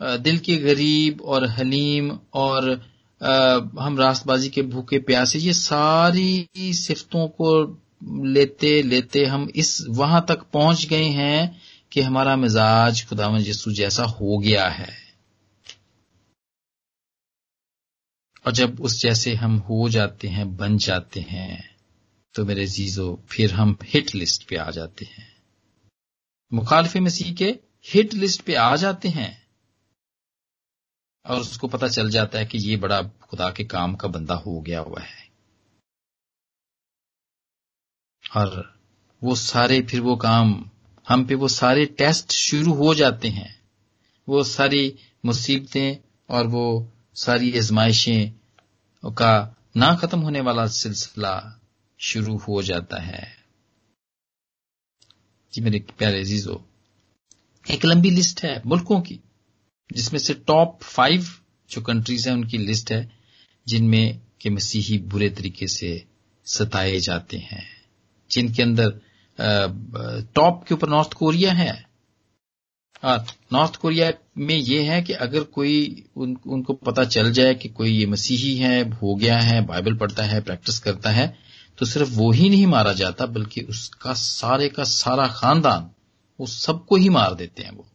दिल 0.00 0.38
के 0.38 0.56
गरीब 0.56 1.20
और 1.22 1.44
हलीम 1.50 2.10
और 2.34 2.70
हम 3.20 3.98
रास्तबाजी 3.98 4.48
के 4.48 4.62
भूखे 4.64 4.98
प्यासे, 4.98 5.38
ये 5.38 5.52
सारी 5.52 6.72
सिफतों 6.74 7.26
को 7.30 7.50
लेते 8.04 8.82
लेते 8.82 9.24
हम 9.24 9.50
इस, 9.56 9.86
वहाँ 9.88 10.24
तक 10.28 10.42
पहुँच 10.42 10.86
गए 10.86 11.04
हैं 11.04 11.60
कि 11.92 12.00
हमारा 12.00 12.36
मिजाज 12.36 13.08
खुदावन 13.08 13.40
यसू 13.40 13.72
जैसा 13.72 14.02
हो 14.02 14.38
गया 14.38 14.68
है। 14.68 15.08
और 18.46 18.52
जब 18.52 18.80
उस 18.80 19.00
जैसे 19.00 19.34
हम 19.34 19.56
हो 19.56 19.88
जाते 19.88 20.28
हैं, 20.28 20.56
बन 20.56 20.78
जाते 20.78 21.20
हैं 21.20 21.76
तो 22.34 22.44
मेरे 22.44 22.66
जीजो, 22.66 23.22
फिर 23.28 23.52
हम 23.52 23.78
हिट 23.84 24.14
लिस्ट 24.14 24.48
पे 24.48 24.56
आ 24.56 24.70
जाते 24.70 25.04
हैं। 25.04 25.42
मुखालफ 26.52 26.96
मसीह 26.96 27.34
के 27.34 27.58
हिट 27.86 28.14
लिस्ट 28.14 28.40
पे 28.40 28.54
आ 28.54 28.76
जाते 28.76 29.08
हैं। 29.08 29.48
और 31.26 31.40
उसको 31.40 31.68
पता 31.68 31.88
चल 31.88 32.10
जाता 32.10 32.38
है 32.38 32.46
कि 32.46 32.58
ये 32.58 32.76
बड़ा 32.76 33.02
खुदा 33.02 33.50
के 33.50 33.64
काम 33.64 33.94
का 33.94 34.08
बंदा 34.08 34.34
हो 34.34 34.60
गया 34.60 34.80
हुआ 34.80 35.00
है। 35.00 35.27
और 38.36 38.78
वो 39.22 39.34
सारे 39.34 39.82
फिर 39.82 40.00
वो 40.00 40.16
काम, 40.16 40.70
हम 41.08 41.24
पे 41.24 41.34
वो 41.34 41.48
सारे 41.48 41.86
टेस्ट 41.86 42.32
शुरू 42.32 42.72
हो 42.72 42.94
जाते 42.94 43.28
हैं। 43.28 43.62
वो 44.28 44.44
सारी 44.44 44.96
मुसीबतें 45.24 45.96
और 46.28 46.46
वो 46.46 46.92
सारी 47.14 47.58
आजमाइशें 47.58 48.30
का 49.04 49.56
ना 49.76 49.94
खत्म 49.94 50.20
होने 50.20 50.40
वाला 50.40 50.66
सिलसिला 50.66 51.60
शुरू 51.98 52.36
हो 52.36 52.62
जाता 52.62 52.96
है। 52.96 53.36
जी 55.54 55.60
मेरे 55.60 55.84
प्यारे 55.98 56.20
अजीजो, 56.20 56.68
एक 57.70 57.84
लंबी 57.84 58.10
लिस्ट 58.10 58.42
है 58.42 58.62
मुल्कों 58.66 59.00
की, 59.00 59.20
जिसमें 59.92 60.20
से 60.20 60.34
टॉप 60.34 60.82
फाइव 60.82 61.26
जो 61.70 61.82
कंट्रीज़ 61.82 62.28
हैं 62.28 62.36
उनकी 62.36 62.58
लिस्ट 62.58 62.92
है, 62.92 63.12
जिनमें 63.68 64.20
के 64.40 64.50
मसीही 64.50 64.98
बुरे 64.98 65.30
तरीके 65.30 65.66
से 65.66 66.06
सताए 66.44 67.00
जाते 67.00 67.36
हैं। 67.36 67.77
जिनके 68.30 68.62
अंदर 68.62 69.00
टॉप 70.34 70.64
के 70.68 70.74
ऊपर 70.74 70.88
नॉर्थ 70.88 71.12
कोरिया 71.12 71.52
है। 71.52 71.72
नॉर्थ 73.52 73.76
कोरिया 73.76 74.12
में 74.38 74.54
यह 74.54 74.90
है 74.92 75.02
कि 75.02 75.12
अगर 75.12 75.42
कोई 75.42 76.04
उन, 76.16 76.36
उनको 76.46 76.72
पता 76.74 77.04
चल 77.04 77.30
जाए 77.32 77.54
कि 77.54 77.68
कोई 77.68 77.90
ये 77.90 78.06
मसीही 78.06 78.54
है 78.56 78.88
हो 78.92 79.14
गया 79.14 79.38
है 79.38 79.60
बाइबल 79.66 79.96
पढ़ता 79.96 80.22
है 80.22 80.40
प्रैक्टिस 80.40 80.78
करता 80.78 81.10
है 81.10 81.26
तो 81.78 81.86
सिर्फ़ 81.86 82.10
वो 82.10 82.30
ही 82.32 82.48
नहीं 82.50 82.66
मारा 82.66 82.92
जाता 82.92 83.26
बल्कि 83.26 83.60
उसका 83.60 84.12
सारे 84.14 84.68
का 84.68 84.84
सारा 84.84 85.26
खानदान 85.28 85.90
वो 86.40 86.46
सबको 86.46 86.96
ही 86.96 87.08
मार 87.08 87.34
देते 87.34 87.62
हैं 87.62 87.70
वो। 87.70 87.86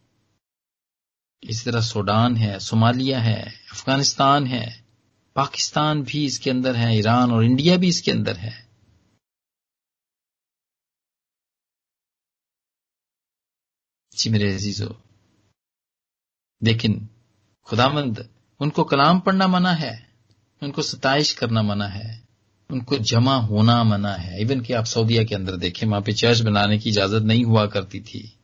इसी 1.42 1.70
तरह 1.70 1.80
सूडान 1.80 2.36
है 2.36 2.58
सोमालिया 2.60 3.20
है 3.20 3.40
अफ़गानिस्तान 3.72 4.46
है 4.46 4.64
पाकिस्तान 5.36 6.02
भी 6.02 6.24
इसके 6.24 6.50
अंदर 6.50 6.76
है 6.76 6.96
ईरान 6.98 7.32
और 7.32 7.44
इंडिया 7.44 7.76
भी 7.76 7.88
इसके 7.88 8.10
अंदर 8.10 8.36
है। 8.36 8.63
जी 14.24 14.30
मेरे 14.30 14.54
अजीजो। 14.54 15.02
लेकिन 16.62 17.08
खुदामंद, 17.64 18.28
उनको 18.60 18.84
कलाम 18.84 19.20
पढ़ना 19.20 19.48
मना 19.48 19.72
है, 19.72 20.12
उनको 20.62 20.82
सताइश 20.82 21.34
करना 21.34 21.62
मना 21.62 21.86
है, 21.86 22.28
उनको 22.70 22.98
जमा 22.98 23.36
होना 23.36 23.84
मना 23.84 24.14
है। 24.14 24.40
इवन 24.40 24.60
कि 24.60 24.72
आप 24.72 24.84
सऊदिया 24.84 25.24
के 25.24 25.34
अंदर 25.34 25.56
देखें, 25.56 25.86
वहाँ 25.86 26.02
पे 26.02 26.12
चर्च 26.12 26.40
बनाने 26.40 26.78
की 26.78 26.90
इजाज़त 26.90 27.22
नहीं 27.22 27.44
हुआ 27.44 27.66
करती 27.66 28.00
थी। 28.00 28.38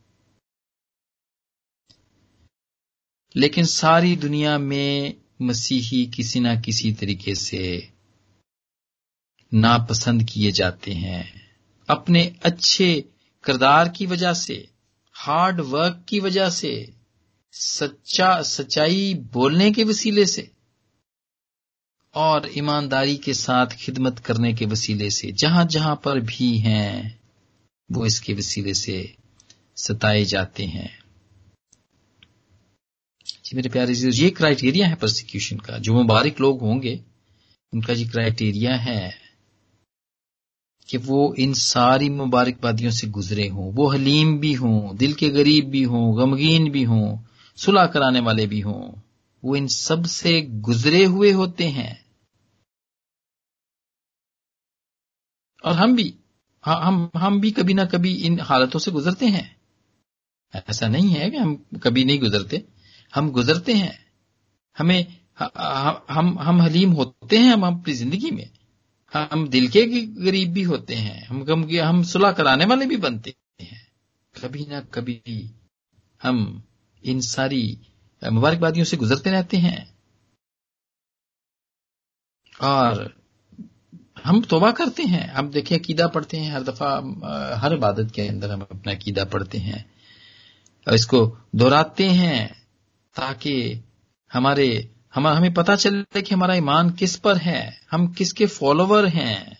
लेकिन 3.36 3.64
सारी 3.64 4.16
दुनिया 4.16 4.58
में 4.58 5.16
मसीही 5.42 6.06
किसी 6.06 6.40
ना 6.40 6.60
किसी 6.60 6.92
तरीके 6.92 7.34
से 7.34 7.92
नापसंद 9.54 10.22
किए 10.24 10.52
जाते 10.52 10.92
हैं। 10.92 11.56
अपने 11.90 12.36
अच्छे 12.42 13.04
किरदार 13.44 13.88
की 13.88 14.06
वजह 14.06 14.32
से 14.32 14.70
हार्ड 15.22 15.60
वर्क 15.60 16.06
की 16.08 16.20
वजह 16.20 16.50
से, 16.50 16.94
सच्चा, 17.52 18.42
सच्चाई 18.42 19.14
बोलने 19.14 19.70
के 19.70 19.84
वसीले 19.84 20.26
से, 20.26 20.50
और 22.14 22.50
ईमानदारी 22.58 23.16
के 23.16 23.34
साथ 23.34 23.66
खिदमत 23.66 24.18
करने 24.18 24.54
के 24.54 24.66
वसीले 24.66 25.10
से, 25.10 25.32
जहाँ 25.32 25.64
जहाँ 25.64 26.00
पर 26.04 26.20
भी 26.20 26.58
हैं, 26.58 27.20
वो 27.92 28.06
इसके 28.06 28.34
वसीले 28.34 28.74
से 28.74 29.16
सताए 29.76 30.24
जाते 30.24 30.64
हैं। 30.64 30.98
जी 33.44 33.56
मेरे 33.56 33.68
प्यारे 33.68 33.92
ये 33.92 34.30
क्राइटेरिया 34.30 34.88
है 34.88 34.94
प्रोसिक्यूशन 34.94 35.56
का। 35.56 35.78
जो 35.78 35.94
मुबारक 35.94 36.40
लोग 36.40 36.60
होंगे, 36.60 37.04
उनका 37.74 37.94
जी 37.94 38.04
क्राइटेरिया 38.04 38.76
है 38.76 39.19
कि 40.90 40.98
वो 40.98 41.34
इन 41.34 41.52
सारी 41.54 42.08
मुबारकबादियों 42.08 42.90
से 42.90 43.06
गुजरे 43.06 43.48
हों। 43.48 43.72
वो 43.72 43.88
हलीम 43.88 44.38
भी 44.38 44.52
हों, 44.52 44.96
दिल 44.96 45.12
के 45.12 45.28
गरीब 45.28 45.68
भी 45.68 45.82
हों, 45.82 46.18
गमगीन 46.18 46.70
भी 46.70 46.82
हों, 46.82 47.18
सुलह 47.56 47.86
कराने 47.86 48.20
वाले 48.20 48.46
भी 48.46 48.60
हों। 48.60 49.00
वो 49.44 49.56
इन 49.56 49.66
सबसे 49.66 50.40
गुजरे 50.42 51.04
हुए 51.04 51.30
होते 51.30 51.68
हैं। 51.68 52.04
और 55.64 55.72
हम 55.72 55.96
भी 55.96 56.14
हम 56.66 57.10
हम 57.16 57.40
भी 57.40 57.50
कभी 57.50 57.74
ना 57.74 57.84
कभी 57.84 58.14
इन 58.14 58.40
हालतों 58.40 58.78
से 58.78 58.90
गुजरते 58.90 59.26
हैं। 59.26 59.56
ऐसा 60.70 60.88
नहीं 60.88 61.08
है 61.08 61.30
कि 61.30 61.36
हम 61.36 61.66
कभी 61.82 62.04
नहीं 62.04 62.20
गुजरते। 62.20 62.64
हम 63.14 63.30
गुजरते 63.30 63.72
हैं। 63.72 64.06
हमें 64.78 65.20
हम 66.10 66.38
हम 66.38 66.62
हलीम 66.62 66.92
होते 66.92 67.38
हैं, 67.38 67.52
हम 67.52 67.66
अपनी 67.66 67.94
ज़िंदगी 67.94 68.30
में। 68.30 68.50
हम 69.14 69.48
दिल 69.48 69.68
के 69.68 69.86
गरीब 70.06 70.52
भी 70.52 70.62
होते 70.62 70.94
हैं, 70.94 71.26
हम 71.26 71.44
गम 71.44 71.68
हम 71.78 72.02
सुलह 72.02 72.32
कराने 72.32 72.64
वाले 72.64 72.86
भी 72.86 72.96
बनते 72.96 73.34
हैं। 73.60 73.92
कभी 74.42 74.66
ना 74.66 74.80
कभी 74.80 75.50
हम 76.22 76.62
इन 77.04 77.20
सारी 77.20 77.78
मुबारकबादियों 78.32 78.84
से 78.84 78.96
गुजरते 78.96 79.30
रहते 79.30 79.56
हैं। 79.56 79.98
और 82.60 83.20
हम 84.24 84.42
तोबा 84.42 84.72
करते 84.72 85.02
हैं। 85.02 85.28
हम 85.28 85.50
देखिए, 85.50 85.78
अकीदा 85.78 86.06
पढ़ते 86.06 86.36
हैं, 86.36 86.52
हर 86.52 86.62
दफ़ा, 86.62 86.90
हर 87.56 87.72
इबादत 87.72 88.12
के 88.14 88.28
अंदर 88.28 88.50
हम 88.50 88.60
अपना 88.60 88.92
अकीदा 88.92 89.24
पढ़ते 89.24 89.58
हैं। 89.58 89.90
और 90.88 90.94
इसको 90.94 91.38
दोहराते 91.54 92.06
हैं 92.06 92.66
ताकि 93.16 93.84
हमारे 94.32 94.94
हम, 95.14 95.26
हमें 95.26 95.54
पता 95.54 95.76
चले 95.76 96.22
कि 96.22 96.34
हमारा 96.34 96.54
ईमान 96.54 96.90
किस 96.90 97.16
पर 97.16 97.36
है? 97.36 97.80
हम 97.90 98.06
किसके 98.12 98.46
फॉलोवर 98.46 99.06
हैं? 99.06 99.58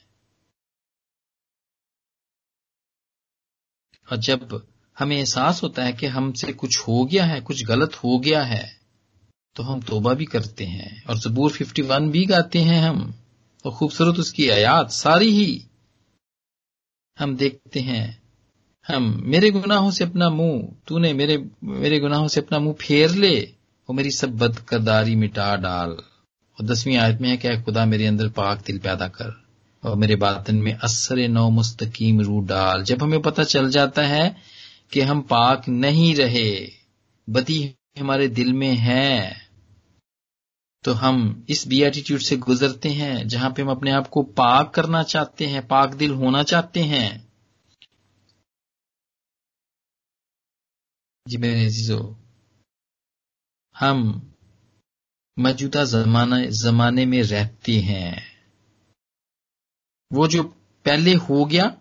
और 4.11 4.17
जब 4.17 4.67
हमें 4.99 5.17
एहसास 5.17 5.63
होता 5.63 5.85
है 5.85 5.93
कि 5.93 6.07
हमसे 6.07 6.53
कुछ 6.53 6.79
हो 6.79 7.05
गया 7.05 7.25
है, 7.25 7.41
कुछ 7.41 7.65
गलत 7.65 7.95
हो 7.95 8.19
गया 8.19 8.43
है 8.43 8.81
तो 9.57 9.63
हम 9.63 9.81
तोबा 9.81 10.15
भी 10.15 10.25
करते 10.25 10.65
हैं 10.65 11.05
और 11.05 11.19
जबूर 11.19 11.53
51 11.53 12.11
भी 12.11 12.25
गाते 12.27 12.59
हैं 12.59 12.81
हम। 12.83 13.13
तो 13.65 13.71
खूबसूरत 13.71 14.19
उसकी 14.19 14.49
आयात, 14.49 14.91
सारी 14.91 15.31
ही 15.31 15.67
हम 17.19 17.37
देखते 17.37 17.81
हैं। 17.81 18.23
हम, 18.89 19.23
मेरे 19.25 19.51
गुनाहों 19.51 19.91
से 19.91 20.05
अपना 20.05 20.29
मुँह, 20.29 20.77
तूने 20.89 21.13
मेरे 21.13 21.37
मेरे 21.65 21.99
गुनाहों 21.99 22.29
से 22.29 22.41
अपना 22.41 22.59
मुँह 22.59 22.75
फेर 22.81 23.11
ले। 23.11 23.60
और 23.91 23.95
मेरी 23.97 24.11
सब 24.11 24.37
बदकरदारी 24.39 25.15
मिटा 25.17 25.55
डाल। 25.57 25.91
और 25.91 26.67
दसवीं 26.67 26.97
आयत 26.97 27.21
में 27.21 27.29
है 27.29 27.37
क्या 27.37 27.55
खुदा, 27.63 27.85
मेरे 27.87 28.07
अंदर 28.07 28.29
पाक 28.29 28.63
दिल 28.67 28.79
पैदा 28.79 29.09
कर 29.09 29.33
और 29.83 29.97
मेरे 29.97 30.17
बातन 30.17 30.57
में 30.57 30.73
असर 30.75 31.27
नौ 31.29 31.49
मुस्तकीम 31.51 32.21
रू 32.21 32.41
डाल। 32.47 32.83
जब 32.83 33.03
हमें 33.03 33.21
पता 33.23 33.45
चल 33.45 33.71
जाता 33.71 34.03
है 34.03 34.37
कि 34.93 35.01
हम 35.01 35.21
पाक 35.23 35.69
नहीं 35.69 36.15
रहे, 36.15 36.51
बदी 37.29 37.59
हमारे 37.99 38.29
दिल 38.31 38.53
में 38.53 38.75
है 38.77 39.49
तो 40.85 40.93
हम 40.93 41.47
इस 41.51 41.67
बी 41.69 41.83
एटीट्यूड 41.83 42.21
से 42.21 42.37
गुजरते 42.39 42.89
हैं, 42.91 43.29
जहाँ 43.29 43.51
पे 43.51 43.63
हम 43.63 43.71
अपने 43.71 43.91
आप 43.91 44.07
को 44.09 44.23
पाक 44.23 44.73
करना 44.75 45.03
चाहते 45.05 45.47
हैं, 45.47 45.67
पाक 45.67 45.95
दिल 45.95 46.11
होना 46.15 46.43
चाहते 46.45 46.81
हैं। 46.85 47.09
जी 51.27 51.37
मेरे 51.39 51.69
हम 53.81 53.99
मौजूदा 55.39 55.85
जमाने 55.85 56.47
जमाने 56.53 57.05
में 57.07 57.23
रहते 57.23 57.73
हैं। 57.81 58.23
वो 60.13 60.27
जो 60.29 60.43
पहले 60.87 61.15
हो 61.15 61.45
गया, 61.45 61.77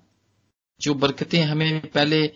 जो 0.81 0.93
बरकतें 0.93 1.41
हमें 1.43 1.81
पहले 1.87 2.31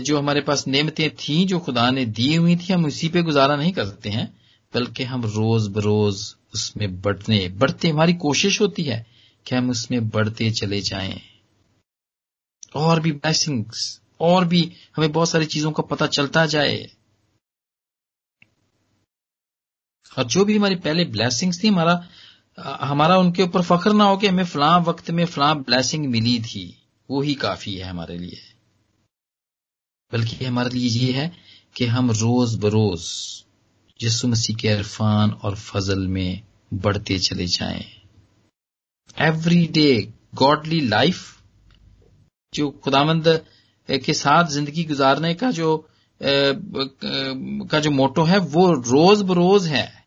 जो 0.00 0.18
हमारे 0.18 0.40
पास 0.40 0.66
नेमतें 0.66 1.08
थी, 1.16 1.44
जो 1.44 1.58
खुदा 1.58 1.90
ने 1.90 2.04
दी 2.06 2.34
हुई 2.34 2.56
थी, 2.56 2.72
हम 2.72 2.84
उसी 2.84 3.08
पे 3.08 3.22
गुजारा 3.22 3.56
नहीं 3.56 3.72
करते 3.72 4.10
हैं, 4.10 4.26
बल्कि 4.74 5.04
हम 5.04 5.24
रोज 5.24 5.68
बरोज 5.68 6.34
उसमें 6.54 7.00
बढ़ने, 7.00 7.48
बढ़ते, 7.48 7.88
हमारी 7.88 8.12
कोशिश 8.12 8.60
होती 8.60 8.82
है 8.82 9.06
कि 9.46 9.56
हम 9.56 9.70
उसमें 9.70 10.08
बढ़ते 10.08 10.50
चले 10.50 10.80
जाएँ। 10.80 11.20
और 12.74 13.00
भी 13.00 13.12
ब्लैसिंग्स 13.12 14.00
और 14.20 14.44
भी 14.44 14.72
हमें 14.96 15.12
बहुत 15.12 15.30
सारी 15.30 15.46
चीज़ों 15.46 15.72
का 15.72 15.82
पता 15.82 16.06
चलता 16.06 16.46
जाए। 16.46 16.90
और 20.16 20.24
जो 20.24 20.44
भी 20.44 20.56
हमारी 20.56 20.74
पहले 20.76 21.04
ब्लेसिंग्स 21.06 21.62
थी, 21.62 21.68
हमारा 21.68 22.02
हमारा 22.58 23.16
उनके 23.18 23.42
ऊपर 23.42 23.62
फख्र 23.62 23.92
ना 23.92 24.04
हो 24.04 24.16
कि 24.16 24.26
हमें 24.26 24.44
फलां 24.44 24.82
वक्त 24.84 25.10
में 25.10 25.24
फलां 25.26 25.54
ब्लैसिंग 25.62 26.06
मिली 26.06 26.38
थी। 26.42 26.64
वो 27.08 27.20
ही 27.22 27.34
काफ़ी 27.34 27.74
है 27.74 27.88
हमारे 27.88 28.16
लिए। 28.18 28.38
बल्कि 30.12 30.44
हमारे 30.44 30.70
लिए 30.70 30.88
ये 30.88 31.12
है 31.12 31.32
कि 31.76 31.86
हम 31.86 32.10
रोज 32.10 32.54
बरोज 32.58 33.04
यसु 34.00 34.28
मसीह 34.28 34.56
के 34.56 34.68
इरफान 34.68 35.30
और 35.32 35.54
फजल 35.56 36.06
में 36.08 36.42
बढ़ते 36.72 37.18
चले 37.18 37.46
जाएँ। 37.46 37.84
एवरी 39.16 39.66
डे 39.66 40.12
गॉडली 40.34 40.80
लाइफ 40.80 41.38
जो 42.52 42.70
खुदामंद 42.84 43.28
के 43.88 44.14
साथ 44.14 44.50
ज़िंदगी 44.50 44.84
गुजारने 44.84 45.34
का 45.34 45.50
जो 45.50 45.76
का 46.20 47.80
जो 47.80 47.90
मोटो 47.90 48.24
है, 48.24 48.38
वो 48.38 48.72
रोज 48.72 49.22
बरोज 49.22 49.66
है। 49.66 49.99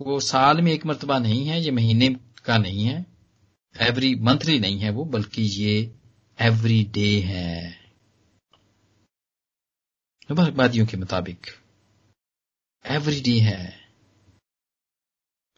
वो 0.00 0.18
साल 0.20 0.60
में 0.60 0.72
एक 0.72 0.86
मरतबा 0.86 1.18
नहीं 1.18 1.46
है, 1.46 1.60
ये 1.60 1.70
महीने 1.70 2.08
का 2.44 2.58
नहीं 2.58 2.84
है 2.84 3.06
एवरी 3.74 4.14
मंथली 4.14 4.58
नहीं 4.60 4.78
है 4.78 4.90
वो, 4.90 5.04
बल्कि 5.04 5.42
ये 5.42 5.94
एवरी 6.38 6.82
डे 6.84 7.20
है। 7.20 7.78
वादियों 10.30 10.86
के 10.86 10.96
मुताबिक 10.96 11.46
एवरी 12.84 13.20
डे 13.20 13.38
है। 13.40 13.80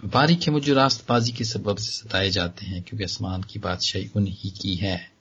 बारीक 0.01 0.43
है 0.43 0.51
मुझे 0.51 0.75
रास्तबाजी 0.75 1.33
के 1.33 1.45
सबब 1.45 1.77
से 1.77 1.91
सताए 1.93 2.31
जाते 2.31 2.67
हैं, 2.67 2.83
क्योंकि 2.83 3.05
आसमान 3.05 3.43
की 3.43 3.59
बादशाही 3.59 4.11
उन्हीं 4.17 4.51
की 4.53 4.75
है। 4.75 5.13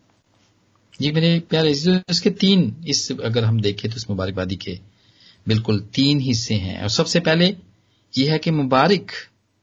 ये 1.01 1.11
मेरे 1.11 1.39
प्यारे 1.39 1.71
इसके 2.09 2.29
तीन, 2.29 2.85
इस 2.87 3.11
अगर 3.11 3.43
हम 3.45 3.61
देखें 3.61 3.89
तो 3.91 3.97
इस 3.97 4.09
मुबारकबादी 4.09 4.55
के 4.55 4.79
बिल्कुल 5.47 5.79
तीन 5.93 6.19
हिस्से 6.19 6.55
हैं। 6.55 6.81
और 6.81 6.89
सबसे 6.89 7.19
पहले 7.19 7.55
ये 8.17 8.31
है 8.31 8.39
कि 8.39 8.51
मुबारक, 8.51 9.07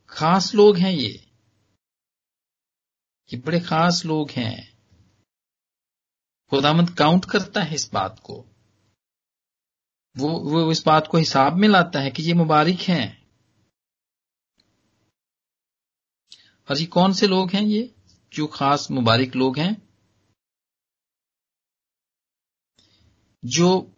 खास 0.08 0.54
लोग 0.54 0.76
हैं 0.76 0.92
ये। 0.92 1.30
ये 3.32 3.36
बड़े 3.36 3.60
खास 3.60 4.04
लोग 4.04 4.30
हैं। 4.30 4.78
खुदामंद 6.50 6.90
काउंट 6.90 7.24
करता 7.24 7.62
है 7.62 7.74
इस 7.74 7.92
बात 7.92 8.20
को। 8.20 8.44
वो 10.16 10.28
वो 10.28 10.72
इस 10.72 10.84
बात 10.86 11.06
को 11.06 11.18
हिसाब 11.18 11.52
में 11.52 11.68
लाता 11.68 12.00
है 12.00 12.10
कि 12.10 12.22
ये 12.22 12.34
मुबारक 12.34 12.78
हैं। 12.80 13.30
और 16.70 16.78
ये 16.78 16.86
कौन 16.86 17.12
से 17.12 17.26
लोग 17.26 17.50
हैं 17.50 17.62
ये? 17.62 17.94
जो 18.32 18.46
खास 18.46 18.90
मुबारक 18.90 19.36
लोग 19.36 19.58
हैं। 19.58 19.88
जो 23.44 23.96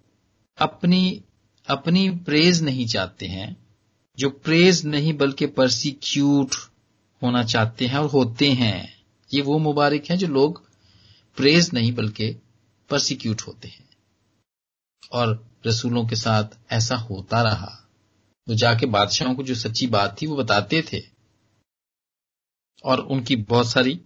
अपनी 0.58 1.24
अपनी 1.70 2.10
प्रेज 2.10 2.62
नहीं 2.62 2.86
चाहते 2.86 3.26
हैं। 3.26 3.69
जो 4.20 4.30
प्रेज 4.30 4.84
नहीं, 4.86 5.12
बल्कि 5.16 5.46
परसिक्यूट 5.46 6.54
होना 7.22 7.42
चाहते 7.44 7.86
हैं 7.86 7.98
और 7.98 8.08
होते 8.10 8.50
हैं, 8.52 8.80
ये 9.34 9.42
वो 9.42 9.58
मुबारक 9.58 10.10
हैं 10.10 10.18
जो 10.18 10.26
लोग 10.26 10.62
प्रेज 11.36 11.70
नहीं, 11.74 11.92
बल्कि 11.92 12.30
परसिक्यूट 12.90 13.42
होते 13.42 13.68
हैं। 13.68 13.88
और 15.12 15.32
रसूलों 15.66 16.06
के 16.06 16.16
साथ 16.16 16.72
ऐसा 16.72 16.96
होता 16.96 17.42
रहा। 17.42 17.76
वो 18.48 18.54
जाके 18.54 18.86
बादशाहों 18.86 19.34
को 19.34 19.42
जो 19.42 19.54
सच्ची 19.54 19.86
बात 19.86 20.16
थी, 20.22 20.26
वो 20.26 20.36
बताते 20.36 20.82
थे। 20.92 21.00
और 22.84 23.00
उनकी 23.00 23.36
बहुत 23.36 23.70
सारी 23.70 24.00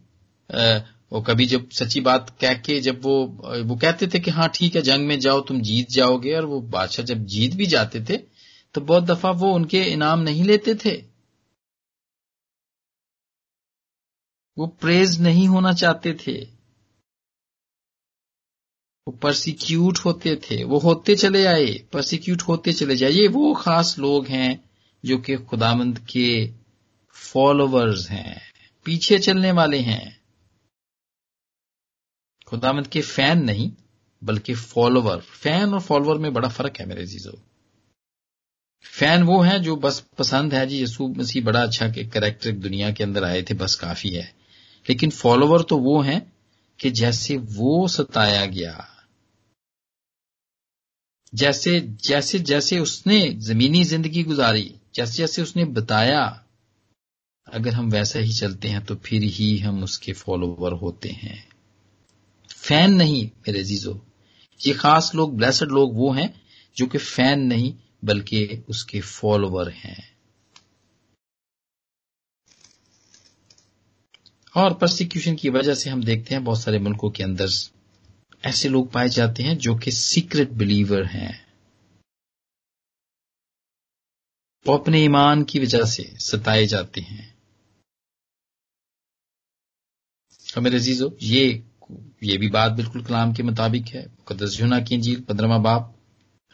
वो 1.13 1.21
कभी 1.23 1.47
जब 1.47 1.69
सच्ची 1.71 2.01
बात 2.01 2.31
कह 2.41 2.55
के 2.55 2.81
जब 2.81 3.03
वो 3.03 3.15
वो 3.65 3.77
कहते 3.77 4.07
थे 4.07 4.19
कि 4.21 4.31
हाँ 4.31 4.49
ठीक 4.55 4.77
है, 4.77 4.83
जंग 4.83 5.07
में 5.07 5.19
जाओ, 5.21 5.41
तुम 5.41 5.61
जीत 5.61 5.91
जाओगे। 5.91 6.35
और 6.35 6.45
वो 6.45 6.61
बादशाह 6.61 7.07
जब 7.07 7.25
जीत 7.27 7.55
भी 7.55 7.67
जाते 7.67 8.01
थे 8.01 8.17
तो 8.75 8.81
बहुत 8.81 9.05
दफ़ा 9.05 9.31
वो 9.31 9.55
उनके 9.55 9.85
इनाम 9.85 10.21
नहीं 10.21 10.45
लेते 10.45 10.75
थे। 10.75 11.15
वो 14.59 14.67
प्रेज 14.67 15.21
नहीं 15.21 15.49
होना 15.49 15.73
चाहते 15.73 16.15
थे। 16.15 16.45
वो 19.09 19.13
परसिक्यूट 19.13 19.99
होते 19.99 20.37
थे। 20.37 20.65
वो 20.65 20.79
होते 20.79 21.17
चले 21.17 21.47
आए 21.47 21.79
परसिक्यूट 21.93 22.43
होते 22.43 22.73
चले 22.73 22.97
जाए। 22.97 23.11
ये 23.11 23.29
वो 23.29 23.55
खास 23.55 23.99
लोग 23.99 24.27
हैं 24.27 24.71
जो 25.05 25.19
कि 25.19 25.37
खुदामंद 25.37 25.99
के 25.99 26.53
फॉलोअर्स 27.09 28.11
हैं, 28.11 28.41
पीछे 28.85 29.19
चलने 29.19 29.53
वाले 29.53 29.79
हैं। 29.79 30.25
खुदामंद 32.47 32.87
के 32.87 33.01
फ़ैन 33.01 33.45
नहीं, 33.45 33.73
बल्कि 34.25 34.55
फॉलोवर 34.55 35.21
फ़ैन 35.21 35.75
और 35.75 35.81
फॉलोवर 35.81 36.19
में 36.19 36.33
बड़ा 36.33 36.49
फ़र्क 36.49 36.77
है 36.81 36.87
मेरे 36.87 37.07
जीजो। 37.07 37.54
फ़ैन 38.85 39.23
वो 39.23 39.41
है 39.41 39.59
जो 39.59 39.77
बस 39.77 39.99
पसंद 40.19 40.55
है 40.55 40.67
जी, 40.67 40.83
यसू 40.83 41.09
मसीह 41.09 41.45
बड़ा 41.45 41.63
अच्छा 41.63 41.89
करेक्टर 41.89 42.53
दुनिया 42.53 42.91
के 42.91 43.05
अंदर 43.05 43.25
आए 43.25 43.43
थे, 43.43 43.55
बस 43.55 43.75
काफ़ी 43.75 44.11
है। 44.11 44.33
लेकिन 44.87 45.11
फॉलोवर 45.11 45.63
तो 45.63 45.79
वो 45.79 46.01
हैं 46.01 46.21
कि 46.81 46.91
जैसे 46.91 47.37
वो 47.37 47.87
सताया 47.89 48.45
गया, 48.47 48.89
जैसे 51.33 51.81
जैसे 52.05 52.39
जैसे 52.39 52.79
उसने 52.79 53.21
जमीनी 53.41 53.85
ज़िंदगी 53.85 54.23
गुजारी, 54.23 54.75
जैसे 54.95 55.17
जैसे 55.19 55.43
उसने 55.43 55.65
बताया, 55.65 56.23
अगर 57.49 57.73
हम 57.75 57.91
वैसा 57.91 58.19
ही 58.19 58.33
चलते 58.33 58.69
हैं 58.69 58.85
तो 58.85 58.95
फिर 58.97 59.23
ही 59.23 59.57
हम 59.59 59.83
उसके 59.85 60.13
फॉलोवर 60.13 60.73
होते 60.73 61.09
हैं। 61.09 61.43
फ़ैन 62.51 62.93
नहीं, 62.93 63.25
मेरे 63.49 63.63
जीजो 63.65 64.01
ये 64.61 64.73
खास 64.75 65.11
लोग 65.15 65.37
ब्लेसड 65.37 65.71
लोग 65.71 65.97
वो 65.97 66.11
हैं 66.13 66.35
जो 66.77 66.87
कि 66.87 66.99
फ़ैन 66.99 67.41
नहीं 67.41 67.73
बल्कि 68.05 68.65
उसके 68.69 69.01
फॉलोवर 69.01 69.71
हैं। 69.71 70.15
और 74.57 74.75
प्रोसिक्यूशन 74.75 75.35
की 75.35 75.51
वजह 75.51 75.75
से 75.75 75.91
हम 75.91 76.05
देखते 76.05 76.35
हैं 76.35 76.45
बहुत 76.45 76.61
सारे 76.61 76.79
मुल्कों 76.79 77.11
के 77.11 77.23
अंदर 77.23 77.49
ऐसे 78.45 78.69
लोग 78.69 78.93
पाए 78.93 79.09
जाते 79.09 79.43
हैं 79.43 79.59
जो 79.59 79.75
कि 79.77 79.91
सीक्रेट 79.91 80.51
बिलीवर 80.51 81.05
हैं। 81.05 81.45
वो 84.67 84.79
अपने 84.79 85.05
ईमान 85.05 85.45
की 85.45 85.59
वजह 85.59 85.85
से 85.85 86.03
सताए 86.03 86.67
जाते 86.67 87.01
हैं। 87.01 87.39
तो 90.55 90.61
मेरे 90.61 90.77
अजीजो, 90.77 91.17
ये 91.23 91.65
ये 92.23 92.37
भी 92.39 92.49
बात 92.49 92.73
बिल्कुल 92.73 93.05
कलाम 93.05 93.33
के 93.35 93.43
मुताबिक 93.43 93.87
है। 93.87 94.07
मुकदस 94.07 94.51
जुना 94.51 94.81
की 94.81 94.95
इंजील 94.95 95.21
पंद्रहवा 95.21 95.59
बाप 95.59 95.94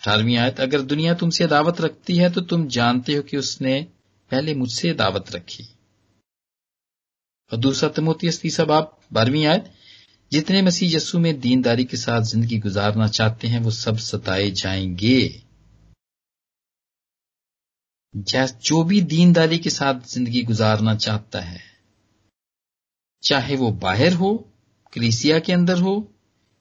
अठारहवीं 0.01 0.37
आयत, 0.37 0.61
अगर 0.61 0.81
दुनिया 0.83 1.15
तुमसे 1.15 1.47
दावत 1.47 1.81
रखती 1.81 2.17
है 2.17 2.31
तो 2.33 2.41
तुम 2.43 2.67
जानते 2.69 3.15
हो 3.15 3.23
कि 3.23 3.37
उसने 3.37 3.81
पहले 4.31 4.55
मुझसे 4.55 4.93
दावत 4.95 5.33
रखी। 5.33 5.65
और 7.51 7.59
दूसरा 7.59 7.89
तमोती 7.89 8.31
तीसरा 8.43 8.65
बाप 8.67 8.99
बारहवीं 9.13 9.45
आयत, 9.47 9.71
जितने 10.33 10.63
मसीह 10.63 10.95
यस्सु 10.97 11.19
में 11.19 11.39
दीनदारी 11.41 11.85
के 11.85 11.97
साथ 11.97 12.23
ज़िंदगी 12.23 12.59
गुजारना 12.59 13.09
चाहते 13.09 13.49
हैं, 13.49 13.61
वो 13.61 13.71
सब 13.71 13.97
सताए 13.99 14.51
जाएँगे। 14.53 15.43
जो 18.15 18.83
भी 18.85 19.01
दीनदारी 19.03 19.59
के 19.59 19.71
साथ 19.71 20.09
ज़िंदगी 20.09 20.43
गुजारना 20.43 20.95
चाहता 20.97 21.41
है, 21.41 21.61
चाहे 23.23 23.57
वो 23.57 23.71
बाहर 23.81 24.13
हो 24.13 24.35
क्रीसिया 24.93 25.39
के 25.39 25.53
अंदर 25.53 25.79
हो, 25.79 26.13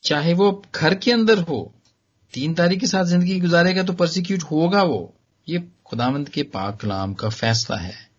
चाहे 0.04 0.34
वो 0.34 0.52
घर 0.76 0.96
के 0.96 1.12
अंदर 1.12 1.40
हो 1.40 1.60
दीनदारी 2.34 2.78
के 2.78 2.88
साथ 2.88 3.06
ज़िंदगी 3.06 3.40
गुजारेगा 3.40 3.84
तो 3.84 3.94
प्रोसिक्यूट 3.94 4.44
होगा 4.44 4.84
वो। 4.84 5.16
ये 5.50 5.68
खुदामंद 5.86 6.30
के 6.30 6.44
पाकलाम 6.44 7.14
का 7.14 7.30
फैसला 7.30 7.78
है। 7.78 8.10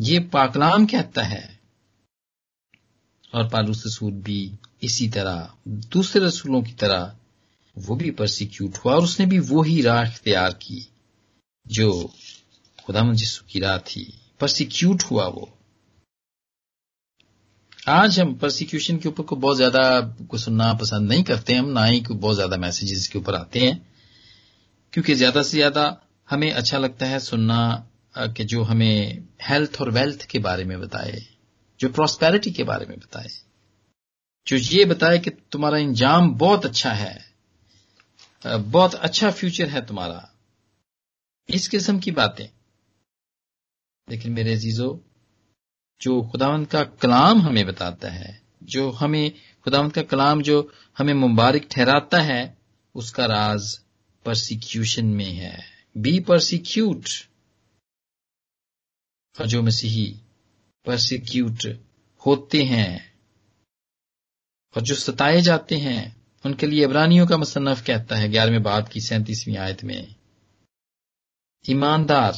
ये 0.00 0.18
पाकलाम 0.18 0.86
कहता 0.86 1.22
है। 1.22 1.60
और 3.34 3.48
पालूस 3.48 3.86
रसूल 3.86 4.12
भी 4.12 4.52
इसी 4.82 5.08
तरह, 5.08 5.54
दूसरे 5.68 6.26
रसूलों 6.26 6.62
की 6.62 6.72
तरह 6.72 7.16
वो 7.78 7.96
भी 7.96 8.10
प्रोसिक्यूट 8.10 8.76
हुआ 8.76 8.94
और 8.94 9.02
उसने 9.02 9.26
भी 9.26 9.38
वो 9.38 9.62
ही 9.62 9.82
राह 9.82 10.02
इख्तियार 10.02 10.52
की, 10.52 10.88
जो 11.68 12.12
खुदा 12.86 13.12
जिसु 13.12 13.44
की 13.50 13.60
राह 13.60 13.78
थी। 13.78 14.20
परसिक्यूट 14.40 15.02
हुआ 15.02 15.26
वो। 15.26 15.58
आज 17.88 18.18
हम 18.20 18.34
प्रोसिक्यूशन 18.34 18.96
के 18.98 19.08
ऊपर 19.08 19.22
को 19.22 19.36
बहुत 19.36 19.56
ज़्यादा 19.56 20.00
को 20.30 20.38
सुनना 20.38 20.72
पसंद 20.74 21.08
नहीं 21.08 21.22
करते 21.22 21.54
हम 21.54 21.68
ना 21.68 21.84
ही 21.84 22.00
बहुत 22.10 22.34
ज़्यादा 22.34 22.56
मैसेजेस 22.56 23.06
के 23.08 23.18
ऊपर 23.18 23.34
आते 23.34 23.60
हैं। 23.60 23.86
क्योंकि 24.92 25.14
ज़्यादा 25.14 25.42
से 25.42 25.56
ज़्यादा 25.56 25.84
हमें 26.28 26.50
अच्छा 26.52 26.78
लगता 26.78 27.06
है 27.06 27.18
सुनना 27.18 27.86
कि 28.18 28.44
जो 28.44 28.62
हमें 28.62 29.24
हेल्थ 29.42 29.80
और 29.80 29.90
वेल्थ 29.90 30.26
के 30.26 30.38
बारे 30.38 30.64
में 30.64 30.80
बताए, 30.80 31.22
जो 31.80 31.88
प्रॉस्पेरिटी 31.88 32.50
के 32.50 32.64
बारे 32.64 32.86
में 32.86 32.98
बताए। 32.98 33.28
जो 34.46 34.56
ये 34.56 34.84
बताए 34.84 35.18
कि 35.18 35.30
तुम्हारा 35.30 35.78
इंजाम 35.78 36.34
बहुत 36.34 36.66
अच्छा 36.66 36.92
है 36.92 37.18
बहुत 38.44 38.94
अच्छा 38.94 39.30
फ्यूचर 39.30 39.68
है 39.68 39.86
तुम्हारा। 39.86 40.28
इस 41.48 41.68
किस्म 41.68 41.98
की 41.98 42.10
बातें। 42.10 42.48
लेकिन 44.08 44.32
मेरे 44.32 44.54
अजीजो 44.54 44.88
जो 46.02 46.22
खुदावंत 46.22 46.70
का 46.70 46.84
कलाम 46.84 47.42
हमें 47.42 47.66
बताता 47.66 48.08
है, 48.08 48.42
जो 48.62 48.90
हमें, 48.90 49.32
खुदावंत 49.64 49.94
का 49.94 50.02
कलाम 50.02 50.42
जो 50.42 50.72
हमें 50.98 51.14
मुबारक 51.14 51.68
ठहराता 51.70 52.20
है, 52.20 52.58
उसका 52.94 53.26
राज 53.26 53.78
परसिक्यूशन 54.24 55.06
में 55.06 55.32
है। 55.32 55.64
बी 55.96 56.20
परसिक्यूट 56.20 57.08
और 59.40 59.46
जो 59.46 59.62
मसीही 59.62 60.20
परसिक्यूट 60.86 61.84
होते 62.26 62.62
हैं। 62.62 63.18
और 64.76 64.82
जो 64.82 64.94
सताए 64.94 65.40
जाते 65.40 65.76
हैं। 65.76 66.26
उनके 66.46 66.66
लिए 66.66 66.84
इब्रानियों 66.84 67.26
का 67.26 67.36
मुसन्फ 67.36 67.86
कहता 67.86 68.16
है, 68.16 68.28
ग्यारहवें 68.28 68.62
बाब 68.62 68.88
की 68.88 69.00
सैंतीसवीं 69.00 69.56
आयत 69.56 69.84
में। 69.84 70.14
ईमानदार। 71.70 72.36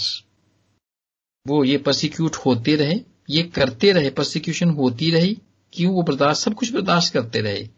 वो 1.46 1.64
ये 1.64 1.78
परसिक्यूट 1.78 2.36
होते 2.36 2.76
रहे 2.76 3.11
ये 3.30 3.42
करते 3.42 3.92
रहे 3.92 4.10
प्रोसिक्यूशन 4.10 4.70
होती 4.70 5.10
रही 5.10 5.38
क्यों 5.72 5.94
वो 5.94 6.02
बर्दाश्त, 6.02 6.42
सब 6.42 6.54
कुछ 6.54 6.72
बर्दाश्त 6.72 7.12
करते 7.12 7.40
रहे, 7.40 7.68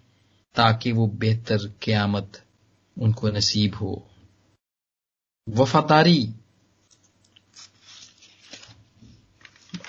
ताकि 0.54 0.92
वो 0.92 1.06
बेहतर 1.06 1.74
क्यामत 1.82 2.42
उनको 2.98 3.28
नसीब 3.28 3.74
हो। 3.74 4.10
वफादारी। 5.48 6.34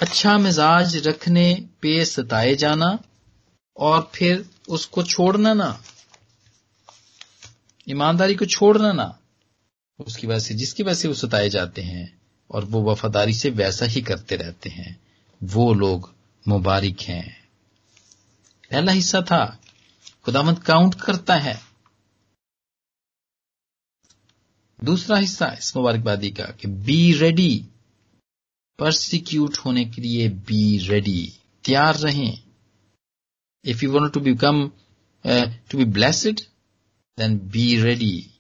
अच्छा 0.02 0.38
मिजाज 0.38 1.08
रखने 1.08 1.68
पे 1.82 2.06
सताए 2.06 2.56
जाना 2.56 3.00
और 3.78 4.12
फिर 4.16 4.50
उसको 4.70 5.04
छोड़ना 5.04 5.54
ना। 5.54 5.84
ईमानदारी 7.90 8.36
को 8.36 8.46
छोड़ना 8.46 8.92
ना। 8.92 9.20
उसकी 10.00 10.28
वजह 10.28 10.40
से, 10.40 10.54
जिसकी 10.54 10.84
वजह 10.84 10.94
से 10.94 11.08
वो 11.08 11.14
सताए 11.14 11.50
जाते 11.50 11.82
हैं 11.82 12.22
और 12.52 12.66
वो 12.66 12.92
वफादारी 12.92 13.34
से 13.34 13.50
वैसा 13.50 13.86
ही 13.86 14.02
करते 14.02 14.36
रहते 14.36 14.70
हैं। 14.70 15.05
वो 15.44 15.74
लोग 15.74 16.14
मुबारक 16.48 17.02
हैं। 17.02 17.50
पहला 18.72 18.92
हिस्सा 18.92 19.22
था, 19.22 19.46
खुदामंद 20.24 20.60
काउंट 20.60 20.96
करता 20.96 21.36
है। 21.36 21.60
दूसरा 24.84 25.18
हिस्सा 25.18 25.48
इस 25.60 25.76
मुबारकबादी 25.78 26.32
का 26.32 26.46
कि 26.46 26.68
बी 26.68 27.14
रेडी 27.14 27.66
परसिक्यूट 28.80 29.58
होने 29.58 29.86
के 29.86 30.02
लिए 30.02 30.30
बी 30.30 30.78
रेडी 30.78 31.40
तैयार 31.64 31.96
रहें। 31.96 32.44
If 33.66 33.84
you 33.84 33.92
want 33.92 34.14
to 34.14 34.20
become 34.20 34.72
to 35.72 35.78
be 35.78 35.86
blessed 35.86 36.40
then 37.18 37.38
be 37.40 37.82
ready 37.82 38.35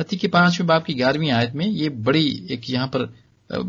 Matthew 0.00 0.16
के 0.16 0.28
पाँचवें 0.28 0.66
बाप 0.66 0.84
की 0.84 0.94
ग्यारहवीं 0.94 1.30
आयत 1.30 1.52
में 1.54 1.66
ये 1.66 1.88
बड़ी 2.06 2.28
एक 2.50 2.70
यहाँ 2.70 2.86
पर, 2.88 3.02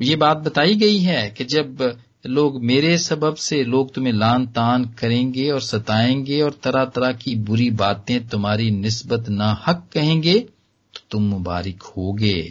ये 0.03 0.15
बात 0.15 0.37
बताई 0.37 0.75
गई 0.75 0.99
है 0.99 1.29
कि 1.29 1.45
जब 1.45 1.81
लोग 2.25 2.61
मेरे 2.63 2.97
सबब 2.97 3.35
से 3.35 3.63
लोग 3.63 3.93
तुम्हें 3.93 4.13
लान 4.13 4.45
तान 4.47 4.85
करेंगे 4.93 5.49
और 5.51 5.61
सताएँगे 5.61 6.41
और 6.41 6.53
तरह 6.63 6.85
तरह 6.85 7.13
की 7.13 7.35
बुरी 7.45 7.69
बातें 7.75 8.27
तुम्हारी 8.27 8.69
निस्बत 8.71 9.29
ना 9.29 9.51
हक 9.67 9.87
कहेंगे 9.93 10.39
तो 10.39 10.99
तुम 11.11 11.23
मुबारक 11.23 11.83
होगे। 11.87 12.41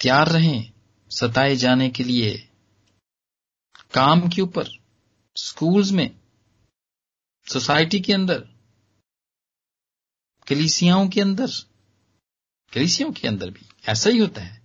तैयार 0.00 0.28
रहें 0.28 0.72
सताए 1.10 1.56
जाने 1.56 1.88
के 1.88 2.04
लिए। 2.04 2.36
काम 3.94 4.28
के 4.28 4.42
ऊपर, 4.42 4.68
स्कूल्स 5.36 5.90
में, 5.92 6.10
सोसाइटी 7.46 8.00
के 8.00 8.12
अंदर 8.12 8.44
कलीसियाओं 10.47 11.07
के 11.09 11.21
अंदर 11.21 11.47
कलीसियाओं 12.73 13.11
के 13.11 13.27
अंदर 13.27 13.49
भी 13.49 13.65
ऐसा 13.89 14.09
ही 14.09 14.17
होता 14.17 14.41
है 14.41 14.61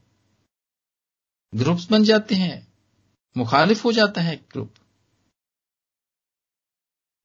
ग्रुप्स 1.54 1.90
बन 1.90 2.04
जाते 2.04 2.34
हैं 2.34 2.66
मुखालिफ 3.36 3.84
हो 3.84 3.92
जाता 3.92 4.20
है 4.20 4.36
ग्रुप 4.52 4.74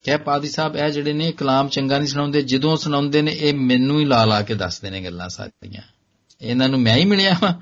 ਕਹਿ 0.04 0.18
ਪਾਦੀ 0.18 0.48
ਸਾਹਿਬ 0.48 0.76
ਇਹ 0.76 0.88
ਜਿਹੜੇ 0.90 1.12
ਨੇ 1.12 1.32
ਕਲਾਮ 1.32 1.68
ਚੰਗਾ 1.68 1.98
ਨਹੀਂ 1.98 2.08
ਸੁਣਾਉਂਦੇ 2.08 2.42
ਜਦੋਂ 2.42 2.76
ਸੁਣਾਉਂਦੇ 2.76 3.22
ਨੇ 3.22 3.32
ਇਹ 3.32 3.54
ਮੈਨੂੰ 3.54 3.98
ਹੀ 4.00 4.04
ਲਾ 4.04 4.24
ਲਾ 4.24 4.40
ਕੇ 4.42 4.54
ਦੱਸਦੇ 4.54 4.90
ਨੇ 4.90 5.04
ਗੱਲਾਂ 5.04 5.28
ਸਾਰੀਆਂ 5.28 5.82
ਇਹਨਾਂ 6.40 6.68
ਨੂੰ 6.68 6.80
ਮੈਂ 6.80 6.96
ਹੀ 6.96 7.04
ਮਿਲਿਆ 7.04 7.36
ਵਾਂ 7.42 7.52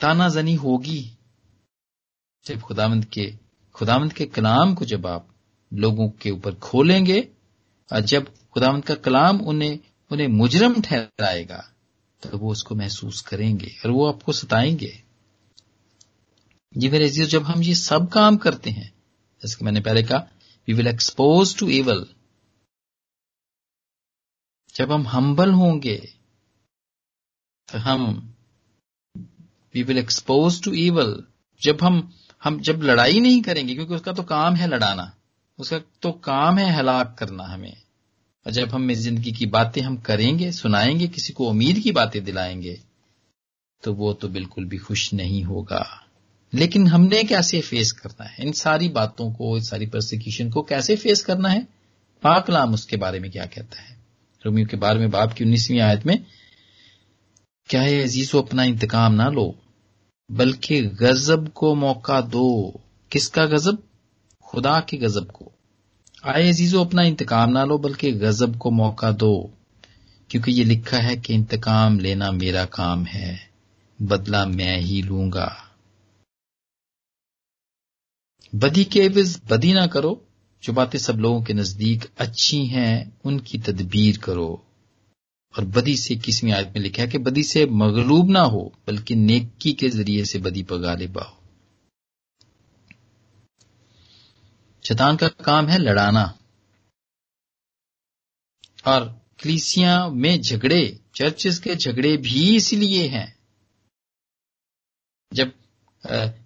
तानाजनी 0.00 0.54
होगी 0.54 0.96
जब 2.46 2.60
खुदावंत 2.60 3.04
के 3.04 3.24
खुदावंत 3.74 4.12
के 4.12 4.24
कलाम 4.26 4.74
को 4.74 4.84
जब 4.84 5.06
आप 5.06 5.27
लोगों 5.71 6.09
के 6.21 6.31
ऊपर 6.31 6.55
खोलेंगे 6.55 7.19
और 7.89 8.01
जब 8.01 8.33
खुदावंत 8.53 8.85
का 8.85 8.95
कलाम 8.95 9.41
उन्हें 9.41 9.79
उन्हें 10.11 10.27
मुजरम 10.27 10.81
ठहराएगा 10.81 11.65
तो 12.23 12.37
वो 12.37 12.51
उसको 12.51 12.75
महसूस 12.75 13.21
करेंगे 13.21 13.75
और 13.85 13.91
वो 13.91 14.05
आपको 14.07 14.31
सताएँगे। 14.31 14.91
जी 16.73 16.89
मेरे 16.89 17.05
अज़ीज़, 17.05 17.29
जब 17.29 17.43
हम 17.43 17.61
ये 17.63 17.75
सब 17.75 18.07
काम 18.09 18.37
करते 18.37 18.69
हैं, 18.69 18.91
जैसे 19.41 19.55
कि 19.55 19.65
मैंने 19.65 19.81
पहले 19.81 20.03
कहा 20.03 20.17
we 20.67 20.73
will 20.73 20.87
expose 20.87 21.57
to 21.57 21.69
evil 21.69 22.05
जब 24.75 24.91
हम 24.91 25.07
हम्बल 25.07 25.51
होंगे 25.51 25.97
तो 27.69 27.79
हम 27.79 28.35
we 29.75 29.83
will 29.83 29.97
expose 29.97 30.61
to 30.63 30.73
evil 30.73 31.23
जब 31.61 31.83
हम 31.83 32.11
हम, 32.43 32.59
जब 32.59 32.81
लड़ाई 32.81 33.19
नहीं 33.19 33.41
करेंगे, 33.41 33.73
क्योंकि 33.75 33.95
उसका 33.95 34.11
तो 34.13 34.23
काम 34.23 34.55
है 34.55 34.67
लड़ाना। 34.67 35.11
उसका 35.59 35.79
तो 36.01 36.11
काम 36.11 36.57
है 36.57 36.71
हलाक 36.73 37.15
करना 37.19 37.43
हमें। 37.43 37.77
और 38.45 38.51
जब 38.51 38.69
हम 38.69 38.91
इस 38.91 38.99
ज़िंदगी 38.99 39.31
की 39.31 39.45
बातें 39.45 39.81
हम 39.81 39.97
करेंगे, 39.97 40.51
सुनाएँगे, 40.51 41.07
किसी 41.07 41.33
को 41.33 41.49
उम्मीद 41.49 41.79
की 41.79 41.91
बातें 41.91 42.23
दिलाएँगे 42.23 42.79
तो 43.83 43.93
वो 43.93 44.13
तो 44.13 44.27
बिल्कुल 44.27 44.65
भी 44.65 44.77
खुश 44.77 45.13
नहीं 45.13 45.43
होगा। 45.43 46.05
लेकिन 46.53 46.87
हमने 46.87 47.23
कैसे 47.23 47.61
फेस 47.61 47.91
करना 47.91 48.25
है? 48.25 48.45
इन 48.45 48.51
सारी 48.51 48.89
बातों 48.89 49.31
को 49.31 49.57
इन 49.57 49.63
सारी 49.63 49.85
प्रोसिक्यूशन 49.85 50.49
को 50.49 50.61
कैसे 50.61 50.95
फेस 50.95 51.21
करना 51.21 51.49
है? 51.49 51.67
पाकलाम 52.23 52.73
उसके 52.73 52.97
बारे 52.97 53.19
में 53.19 53.31
क्या 53.31 53.45
कहता 53.45 53.81
है? 53.81 53.97
रोमियो 54.45 54.67
के 54.67 54.77
बारे 54.77 54.99
में 54.99 55.11
बाप 55.11 55.33
की 55.33 55.43
उन्नीसवीं 55.43 55.79
आयत 55.79 56.05
में, 56.05 56.25
क्या 57.69 57.81
है 57.81 58.01
अजीजो 58.03 58.41
अपना 58.41 58.63
इंतकाम 58.63 59.13
ना 59.13 59.29
लो, 59.29 59.55
बल्कि 60.31 60.81
गजब 60.81 61.47
को 61.49 61.75
मौका 61.75 62.21
दो। 62.21 62.81
किसका 63.11 63.45
गजब? 63.45 63.83
खुदा 64.49 64.79
के 64.79 64.97
गजब 64.97 65.31
को। 65.31 65.51
आए 66.25 66.49
अजीजो, 66.49 66.83
अपना 66.83 67.03
इंतकाम 67.03 67.49
ना 67.49 67.65
लो, 67.65 67.77
बल्कि 67.77 68.11
गजब 68.11 68.57
को 68.57 68.71
मौका 68.71 69.11
दो, 69.11 69.53
क्योंकि 70.29 70.51
ये 70.51 70.63
लिखा 70.63 70.97
है 70.97 71.17
कि 71.17 71.33
इंतकाम 71.33 71.99
लेना 71.99 72.31
मेरा 72.31 72.65
काम 72.65 73.05
है, 73.05 73.51
बदला 74.01 74.45
मैं 74.45 74.77
ही 74.77 75.01
लूँगा। 75.01 75.75
बदी 78.55 78.83
के 78.83 78.99
एवज, 78.99 79.41
बदी 79.49 79.73
ना 79.73 79.87
करो, 79.87 80.25
जो 80.63 80.73
बातें 80.73 80.99
सब 80.99 81.17
लोगों 81.17 81.43
के 81.43 81.53
नज़दीक 81.53 82.05
अच्छी 82.17 82.65
हैं, 82.65 83.19
उनकी 83.25 83.57
तदबीर 83.57 84.17
करो। 84.17 84.65
और 85.57 85.65
बदी 85.65 85.97
से 85.97 86.15
किसवीं 86.15 86.51
आयत 86.51 86.67
में 86.67 86.83
लिखा 86.83 87.03
है 87.03 87.09
कि 87.09 87.17
बदी 87.17 87.43
से 87.43 87.65
मगलूब 87.65 88.29
ना 88.29 88.41
हो, 88.41 88.73
बल्कि 88.87 89.15
नेकी 89.15 89.73
के 89.73 89.89
ज़रिए 89.89 90.25
से 90.25 90.39
बदी 90.39 90.63
पर 90.63 90.77
गालिब 90.77 91.38
शैतान 94.83 95.15
का 95.15 95.27
काम 95.27 95.67
है 95.67 95.77
लड़ाना। 95.77 96.23
और 98.87 99.05
क्लीसिया 99.39 100.07
में 100.09 100.41
झगड़े 100.41 100.99
चर्चेस 101.15 101.59
के 101.59 101.75
झगड़े 101.75 102.17
भी 102.17 102.55
इसलिए 102.55 103.07
हैं। 103.07 103.27
जब 105.33 105.51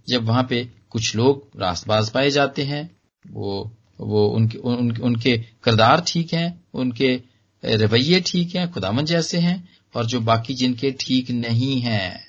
जब 0.07 0.23
वहाँ 0.23 0.43
पे 0.43 0.63
कुछ 0.89 1.15
लोग 1.15 1.49
रास्तबाज 1.59 2.09
पाए 2.09 2.29
जाते 2.29 2.63
हैं 2.63 2.83
वो 3.25 3.71
वो 3.99 4.27
उनके 4.27 4.57
उन, 4.57 4.97
उनके 4.97 5.37
करदार 5.63 6.03
ठीक 6.07 6.33
हैं 6.33 6.63
उनके 6.73 7.21
रवैये 7.63 8.19
ठीक 8.21 8.55
हैं 8.55 8.71
खुदामन 8.71 9.05
जैसे 9.05 9.37
हैं 9.37 9.57
और 9.95 10.05
जो 10.05 10.19
बाकी 10.19 10.53
जिनके 10.53 10.91
ठीक 10.91 11.29
नहीं 11.31 11.79
हैं 11.81 12.25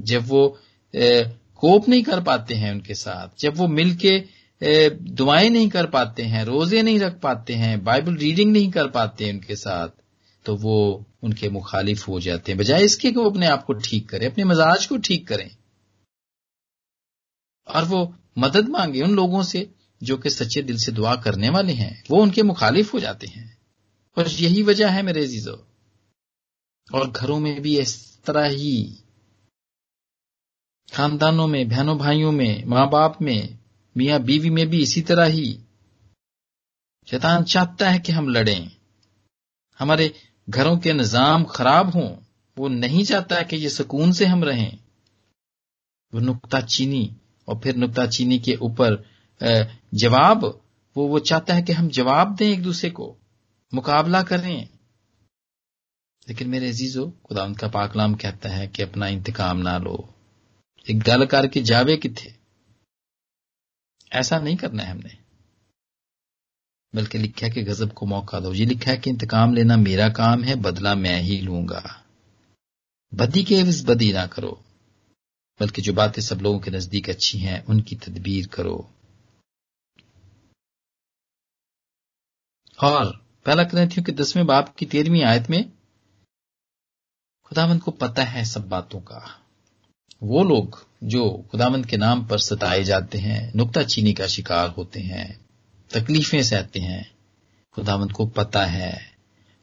जब 0.00 0.26
वो 0.26 0.58
ए, 0.94 1.24
कोप 1.56 1.88
नहीं 1.88 2.02
कर 2.02 2.22
पाते 2.22 2.54
हैं 2.54 2.72
उनके 2.72 2.94
साथ 2.94 3.40
जब 3.40 3.56
वो 3.56 3.68
मिलके 3.68 4.37
दुआएँ 4.60 5.48
नहीं 5.50 5.68
कर 5.68 5.86
पाते 5.86 6.22
हैं, 6.22 6.44
रोज़े 6.44 6.82
नहीं 6.82 6.98
रख 7.00 7.20
पाते 7.20 7.54
हैं, 7.54 7.82
बाइबल 7.84 8.16
रीडिंग 8.16 8.52
नहीं 8.52 8.70
कर 8.70 8.88
पाते 8.88 9.24
हैं 9.24 9.32
उनके 9.32 9.56
साथ 9.56 9.88
तो 10.46 10.56
वो 10.56 11.04
उनके 11.22 11.48
मुखालिफ 11.48 12.06
हो 12.08 12.20
जाते 12.20 12.52
हैं। 12.52 12.58
बजाय 12.58 12.84
इसके 12.84 13.10
कि 13.12 13.18
वो 13.18 13.30
अपने 13.30 13.46
आप 13.46 13.64
को 13.64 13.72
ठीक 13.72 14.08
करें, 14.08 14.26
अपने 14.26 14.44
मजाज 14.44 14.86
को 14.86 14.96
ठीक 14.96 15.26
करें। 15.28 15.50
और 17.68 17.84
वो 17.84 18.14
मदद 18.38 18.68
मांगे 18.68 19.02
उन 19.02 19.14
लोगों 19.14 19.42
से 19.42 19.68
जो 20.02 20.16
कि 20.16 20.30
सच्चे 20.30 20.62
दिल 20.62 20.76
से 20.76 20.92
दुआ 20.92 21.14
करने 21.16 21.48
वाले 21.48 21.72
हैं, 21.72 22.02
वो 22.10 22.22
उनके 22.22 22.42
मुखालिफ 22.42 22.92
हो 22.94 23.00
जाते 23.00 23.26
हैं। 23.26 23.56
और 24.16 24.28
यही 24.28 24.62
वजह 24.62 24.90
है 24.90 25.02
मेरे 25.02 25.26
जीजो 25.26 25.66
और 26.88 27.10
घरों 27.10 27.38
में 27.38 27.60
भी 27.62 27.78
इस 27.78 28.22
तरह 28.24 28.44
ही, 28.44 29.04
खानदानों 30.92 31.46
में, 31.46 31.68
बहनों 31.68 31.96
भाइयों 31.98 32.32
में, 32.32 32.64
माँ 32.64 32.88
बाप 32.90 33.22
में 33.22 33.58
मियाँ 33.96 34.20
बीवी 34.20 34.50
में 34.50 34.66
भी 34.68 34.82
इसी 34.82 35.02
तरह 35.02 35.24
ही। 35.24 35.58
शैतान 37.08 37.44
चाहता 37.44 37.90
है 37.90 37.98
कि 37.98 38.12
हम 38.12 38.28
लड़ें। 38.28 38.70
हमारे 39.78 40.12
घरों 40.50 40.78
के 40.78 40.92
निज़ाम 40.92 41.44
खराब 41.44 41.88
हों, 41.88 42.16
वो 42.58 42.68
नहीं 42.68 43.04
चाहता 43.04 43.36
है 43.36 43.44
कि 43.44 43.56
ये 43.56 43.68
सुकून 43.68 44.12
से 44.12 44.26
हम 44.26 44.44
रहें। 44.44 44.78
वो 46.14 46.20
नुकता 46.20 46.60
चीनी 46.60 47.16
और 47.48 47.60
फिर 47.60 47.76
नुकता 47.76 48.06
चीनी 48.06 48.38
के 48.38 48.54
ऊपर 48.54 49.04
जवाब, 49.94 50.44
वो 50.96 51.06
वो 51.06 51.18
चाहता 51.18 51.54
है 51.54 51.62
कि 51.62 51.72
हम 51.72 51.88
जवाब 51.88 52.34
दें 52.34 52.48
एक 52.48 52.62
दूसरे 52.62 52.90
को। 52.90 53.16
मुकाबला 53.74 54.22
करें। 54.22 54.68
लेकिन 56.28 56.48
मेरे 56.48 56.68
अजीजो, 56.68 57.06
खुदा 57.24 57.44
उनका 57.44 57.68
पाकलाम 57.68 58.14
कहता 58.14 58.48
है 58.48 58.66
कि 58.68 58.82
अपना 58.82 59.08
इंतकाम 59.08 59.56
ना 59.56 59.78
लो। 59.78 60.14
एक 60.90 60.98
गल 60.98 61.26
करके 61.26 61.62
जावे 61.62 61.96
किथे 61.96 62.37
ऐसा 64.12 64.38
नहीं 64.38 64.56
करना 64.56 64.82
है 64.82 64.90
हमने। 64.90 65.18
बल्कि 66.94 67.18
लिखा 67.18 67.46
है 67.46 67.52
कि 67.52 67.62
गजब 67.62 67.92
को 67.92 68.06
मौका 68.06 68.40
दो। 68.40 68.54
ये 68.54 68.66
लिखा 68.66 68.90
है 68.90 68.96
कि 68.96 69.10
इंतकाम 69.10 69.54
लेना 69.54 69.76
मेरा 69.76 70.08
काम 70.08 70.44
है, 70.44 70.54
बदला 70.54 70.94
मैं 70.94 71.20
ही 71.20 71.40
लूँगा। 71.40 72.04
बदी 73.14 73.44
के 73.44 73.54
एवज 73.54 73.84
बदी 73.86 74.12
ना 74.12 74.26
करो, 74.26 74.64
बल्कि 75.60 75.82
जो 75.82 75.92
बातें 75.92 76.22
सब 76.22 76.36
लोगों 76.36 76.60
के 76.60 76.70
नज़दीक 76.70 77.10
अच्छी 77.10 77.38
हैं, 77.38 77.64
उनकी 77.64 77.96
तदबीर 77.96 78.46
करो। 78.46 78.90
और 82.82 83.24
पहला 83.46 83.62
ग्रंथियों 83.62 84.04
के 84.04 84.12
दसवें 84.12 84.46
बाप 84.46 84.76
की 84.76 84.86
तेरहवीं 84.86 85.22
आयत 85.22 85.50
में 85.50 85.72
खुदावंत 87.44 87.82
को 87.82 87.90
पता 87.90 88.24
है 88.24 88.44
सब 88.44 88.68
बातों 88.68 89.00
का। 89.00 89.47
वो 90.22 90.42
लोग 90.44 90.86
जो 91.04 91.28
खुदावंत 91.50 91.86
के 91.86 91.96
नाम 91.96 92.24
पर 92.26 92.38
सताए 92.38 92.82
जाते 92.84 93.18
हैं, 93.18 93.52
नुकता 93.56 93.82
चीनी 93.82 94.12
का 94.12 94.26
शिकार 94.26 94.68
होते 94.68 95.00
हैं, 95.00 95.40
तकलीफें 95.90 96.42
सहते 96.42 96.80
हैं, 96.80 97.10
खुदावंत 97.74 98.12
को 98.12 98.26
पता 98.26 98.64
है 98.66 99.00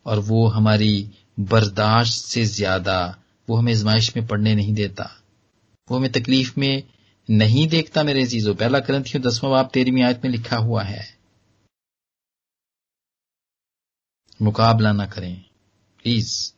और 0.06 0.20
वो 0.20 0.48
हमारी 0.48 1.10
बर्दाश्त 1.40 2.26
से 2.26 2.46
ज़्यादा, 2.46 3.18
वो 3.48 3.56
हमें 3.56 3.74
आजमाइश 3.74 4.16
में 4.18 4.28
पढ़ने 4.28 4.56
नहीं 4.56 4.74
देता। 4.74 5.10
वो 5.88 5.98
हमें 5.98 6.12
तकलीफ़ 6.12 6.54
में 6.58 6.84
नहीं 7.30 7.68
देखता 7.68 8.04
मेरे 8.04 8.26
चीज़ों 8.26 8.56
पहला 8.56 8.80
ग्रंथियों 8.80 9.22
दसवां 9.24 9.52
बाप 9.52 9.70
तेरहवीं 9.74 10.04
आयत 10.04 10.22
में 10.24 10.32
लिखा 10.32 10.58
हुआ 10.58 10.84
है, 10.84 11.04
मुकाबला 14.40 14.92
ना 14.92 15.06
करें, 15.06 15.36
प्लीज़। 16.04 16.55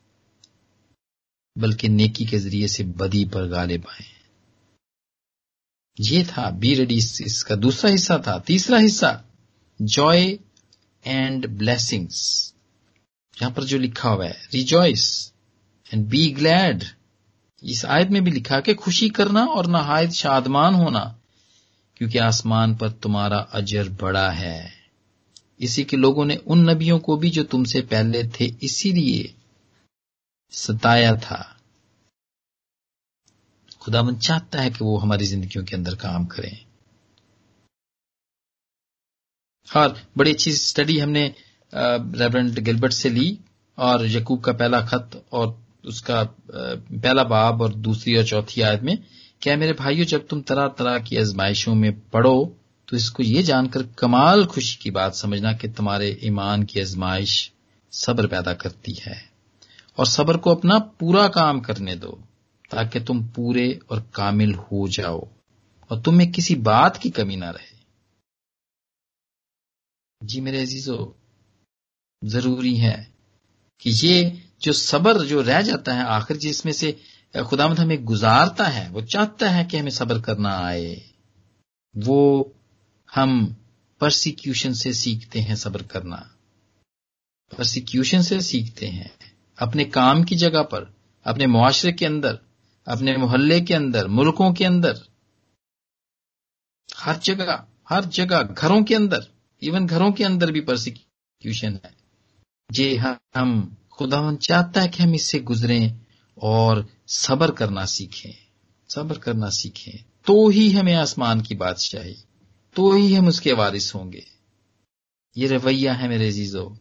बल्कि 1.57 1.89
नेकी 1.89 2.25
के 2.25 2.39
ज़रिए 2.39 2.67
से 2.67 2.83
बदी 2.97 3.23
पर 3.25 3.47
गाले 3.47 3.77
पाए 3.77 4.05
ये 5.97 6.23
था 6.23 6.49
बी 6.51 6.73
रेडी 6.75 6.97
इसका 6.97 7.55
दूसरा 7.55 7.91
हिस्सा 7.91 8.17
था, 8.17 8.37
तीसरा 8.39 8.77
हिस्सा 8.77 9.23
जॉय 9.79 10.39
एंड 11.05 11.47
ब्लेसिंग्स 11.47 12.53
यहाँ 13.37 13.51
पर 13.53 13.63
जो 13.63 13.77
लिखा 13.77 14.09
हुआ 14.09 14.25
है 14.25 14.37
रिजॉइस 14.53 15.33
एंड 15.93 16.05
बी 16.05 16.29
ग्लैड 16.31 16.83
इस 17.63 17.85
आयत 17.85 18.09
में 18.09 18.23
भी 18.23 18.31
लिखा 18.31 18.59
कि 18.59 18.73
खुशी 18.73 19.09
करना 19.09 19.43
और 19.45 19.67
नहायत 19.67 20.11
शादमान 20.11 20.73
होना, 20.73 20.99
क्योंकि 21.97 22.17
आसमान 22.17 22.75
पर 22.75 22.89
तुम्हारा 22.91 23.37
अजर 23.37 23.89
बड़ा 24.01 24.29
है। 24.31 24.71
इसी 25.59 25.83
के 25.83 25.97
लोगों 25.97 26.25
ने 26.25 26.35
उन 26.37 26.69
नबियों 26.69 26.99
को 26.99 27.17
भी 27.17 27.29
जो 27.29 27.43
तुमसे 27.43 27.81
पहले 27.81 28.23
थे, 28.29 28.45
इसीलिए 28.45 29.33
सताया 30.53 31.15
था। 31.17 31.43
खुदावन 33.81 34.15
चाहता 34.17 34.61
है 34.61 34.69
कि 34.69 34.83
वो 34.83 34.97
हमारी 34.97 35.25
जिंदगियों 35.25 35.63
के 35.65 35.75
अंदर 35.75 35.95
काम 35.97 36.25
करें। 36.27 36.57
और 39.67 39.95
बड़ी 40.17 40.31
अच्छी 40.31 40.51
स्टडी 40.53 40.97
हमने 40.99 41.23
रेवरेंड 41.73 42.59
गिलबर्ट 42.59 42.93
से 42.93 43.09
ली 43.09 43.37
और 43.77 44.05
यकूब 44.07 44.43
का 44.43 44.53
पहला 44.53 44.81
खत 44.81 45.21
और 45.31 45.57
उसका 45.85 46.23
पहला 46.49 47.23
बाब 47.25 47.61
और 47.61 47.73
दूसरी 47.75 48.15
और 48.17 48.23
चौथी 48.25 48.61
आयत 48.61 48.81
में, 48.81 48.97
क्या 49.41 49.55
मेरे 49.57 49.73
भाइयों, 49.73 50.05
जब 50.05 50.27
तुम 50.27 50.41
तरह 50.41 50.67
तरह 50.77 50.99
की 50.99 51.17
आजमाइशों 51.17 51.75
में 51.75 51.99
पढ़ो 52.09 52.53
तो 52.87 52.97
इसको 52.97 53.23
ये 53.23 53.41
जानकर 53.43 53.83
कमाल 53.99 54.45
खुशी 54.45 54.75
की 54.75 54.91
बात 54.91 55.15
समझना 55.15 55.53
कि 55.53 55.67
तुम्हारे 55.69 56.09
ईमान 56.23 56.63
की 56.63 56.79
आजमाइश 56.81 57.51
सब्र 57.93 58.27
पैदा 58.27 58.53
करती 58.55 58.93
है। 58.93 59.17
और 59.97 60.05
सब्र 60.05 60.37
को 60.37 60.55
अपना 60.55 60.79
पूरा 60.79 61.27
काम 61.27 61.59
करने 61.59 61.95
दो, 61.95 62.23
ताकि 62.71 62.99
तुम 62.99 63.27
पूरे 63.27 63.79
और 63.89 64.11
कामिल 64.15 64.53
हो 64.53 64.87
जाओ 64.87 65.27
और 65.91 66.01
तुम्हें 66.01 66.31
किसी 66.31 66.55
बात 66.55 66.97
की 66.97 67.09
कमी 67.09 67.35
ना 67.35 67.49
रहे। 67.49 67.77
जी 70.23 70.41
मेरे 70.41 70.61
अजीजो, 70.61 71.15
ज़रूरी 72.23 72.75
है 72.75 73.13
कि 73.79 73.89
ये 73.89 74.43
जो 74.61 74.73
सबर 74.73 75.17
जो 75.17 75.41
रह 75.41 75.61
जाता 75.61 75.93
है 75.93 76.03
आखिर 76.03 76.37
जिसमें 76.37 76.73
से 76.73 76.99
खुदामद 77.49 77.79
हमें 77.79 78.05
गुजारता 78.05 78.63
है, 78.63 78.89
वो 78.89 79.01
चाहता 79.01 79.49
है 79.49 79.65
कि 79.65 79.77
हमें 79.77 79.89
सबर 79.89 80.21
करना 80.21 80.57
आए। 80.57 81.09
वो 81.97 82.53
हम 83.15 83.55
परसिक्यूशन 84.01 84.73
से 84.73 84.93
सीखते 84.93 85.39
हैं 85.39 85.55
सबर 85.55 85.83
करना। 85.83 86.35
परसिक्यूशन 87.57 88.21
से 88.21 88.41
सीखते 88.41 88.87
हैं। 88.87 89.26
अपने 89.59 89.85
काम 89.85 90.23
की 90.23 90.35
जगह 90.35 90.61
पर, 90.63 90.93
अपने 91.25 91.47
मुआशरे 91.47 91.91
के 91.91 92.05
अंदर, 92.05 92.39
अपने 92.87 93.17
मोहल्ले 93.17 93.61
के 93.61 93.73
अंदर, 93.73 94.07
मुल्कों 94.07 94.53
के 94.53 94.65
अंदर, 94.65 95.01
हर 96.97 97.17
जगह 97.17 97.65
हर 97.89 98.05
जगह, 98.05 98.41
घरों 98.41 98.83
के 98.83 98.95
अंदर 98.95 99.27
इवन 99.61 99.85
घरों 99.87 100.11
के 100.11 100.23
अंदर 100.23 100.51
भी 100.51 100.61
परसिक्यूशन 100.61 101.79
है। 101.85 101.95
जे 102.71 102.95
हम 102.97 103.77
खुदावन 103.91 104.35
चाहता 104.35 104.81
है 104.81 104.87
कि 104.87 105.03
हम 105.03 105.13
इससे 105.15 105.39
गुजरें 105.39 105.99
और 106.41 106.87
सबर 107.07 107.51
करना 107.51 107.85
सीखें, 107.85 108.33
सबर 108.89 109.17
करना 109.17 109.49
सीखें। 109.49 110.03
तो 110.25 110.49
ही 110.49 110.71
हमें 110.71 110.93
आसमान 110.93 111.41
की 111.41 111.55
बादशाही 111.55 112.15
तो 112.75 112.91
ही 112.91 113.13
हम 113.13 113.27
उसके 113.27 113.53
वारिस 113.53 113.93
होंगे। 113.95 114.23
ये 115.37 115.47
रवैया 115.47 115.93
है 115.93 116.07
मेरे 116.07 116.31
जीजो 116.31 116.77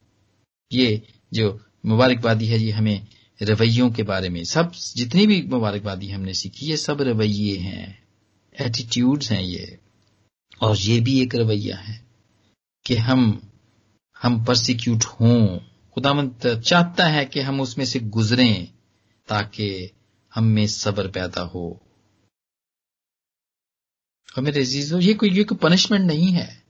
ये 0.73 1.03
जो 1.33 1.66
मुबारकबादी 1.87 2.47
है 2.47 2.59
ये 2.59 2.71
हमें 2.71 3.07
रवैयों 3.43 3.91
के 3.91 4.03
बारे 4.03 4.29
में। 4.29 4.45
सब, 4.45 4.73
जितनी 4.97 5.27
भी 5.27 5.43
मुबारकबादी 5.43 6.09
हमने 6.11 6.35
सीखी, 6.35 6.67
ये 6.67 6.77
सब 6.77 7.01
रवैये 7.01 7.59
हैं। 7.59 8.09
एटीट्यूड्स 8.61 9.33
हैं 9.33 9.43
ये। 9.43 9.79
और 10.61 10.77
ये 10.77 11.01
भी 11.01 11.23
एक 11.23 11.35
रवैया 11.35 11.77
है 11.77 12.05
कि 12.87 12.97
हम 12.97 13.51
हम 14.23 14.45
परसिक्यूट 14.45 15.05
हों। 15.05 15.59
खुदामंद 15.95 16.63
चाहता 16.63 17.07
है 17.07 17.25
कि 17.25 17.41
हम 17.41 17.61
उसमें 17.61 17.85
से 17.85 18.01
गुजरें 18.01 18.73
ताकि 19.29 19.91
हम 20.35 20.45
में 20.45 20.67
सब्र 20.67 21.09
पैदा 21.09 21.41
हो। 21.41 21.83
मेरे 24.39 24.61
अजीजों, 24.61 25.01
ये 25.01 25.15
कोई 25.15 25.31
ये 25.31 25.45
कोई 25.45 25.59
पनिशमेंट 25.59 26.05
नहीं 26.07 26.33
है। 26.33 26.65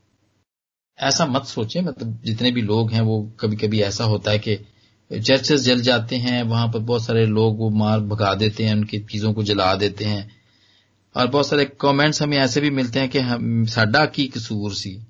ऐसा 0.99 1.27
मत 1.27 1.45
सोचे 1.45 1.81
मतलब 1.81 2.23
जितने 2.25 2.51
भी 2.51 2.63
लोग 2.63 2.93
हैं 2.93 3.01
वो 3.01 3.33
कभी 3.41 3.57
कभी 3.57 3.81
ऐसा 3.81 4.05
होता 4.05 4.31
है 4.31 4.39
कि 4.39 4.57
चर्चेस 5.13 5.61
जल 5.61 5.81
जाते 5.81 6.17
हैं, 6.17 6.43
वहाँ 6.43 6.69
पर 6.69 6.79
बहुत 6.79 7.05
सारे 7.05 7.27
लोग 7.27 7.59
वो 7.59 7.71
मार 7.71 8.01
भगा 8.01 8.35
देते 8.35 8.65
हैं, 8.65 8.75
उनकी 8.75 8.99
चीज़ों 8.99 9.33
को 9.33 9.43
जला 9.43 9.75
देते 9.75 10.05
हैं। 10.05 10.37
और 11.17 11.27
बहुत 11.27 11.49
सारे 11.49 11.65
कमेंट्स 11.65 12.23
हमें 12.23 12.39
ऐसे 12.39 12.61
भी 12.61 12.71
मिलते 12.71 13.01
हैं 13.01 13.09
कि 13.09 13.19
हम, 13.19 13.67
साडा 13.67 14.07
की 14.07 14.27
कसूर 14.27 14.75
सी। 14.75 15.07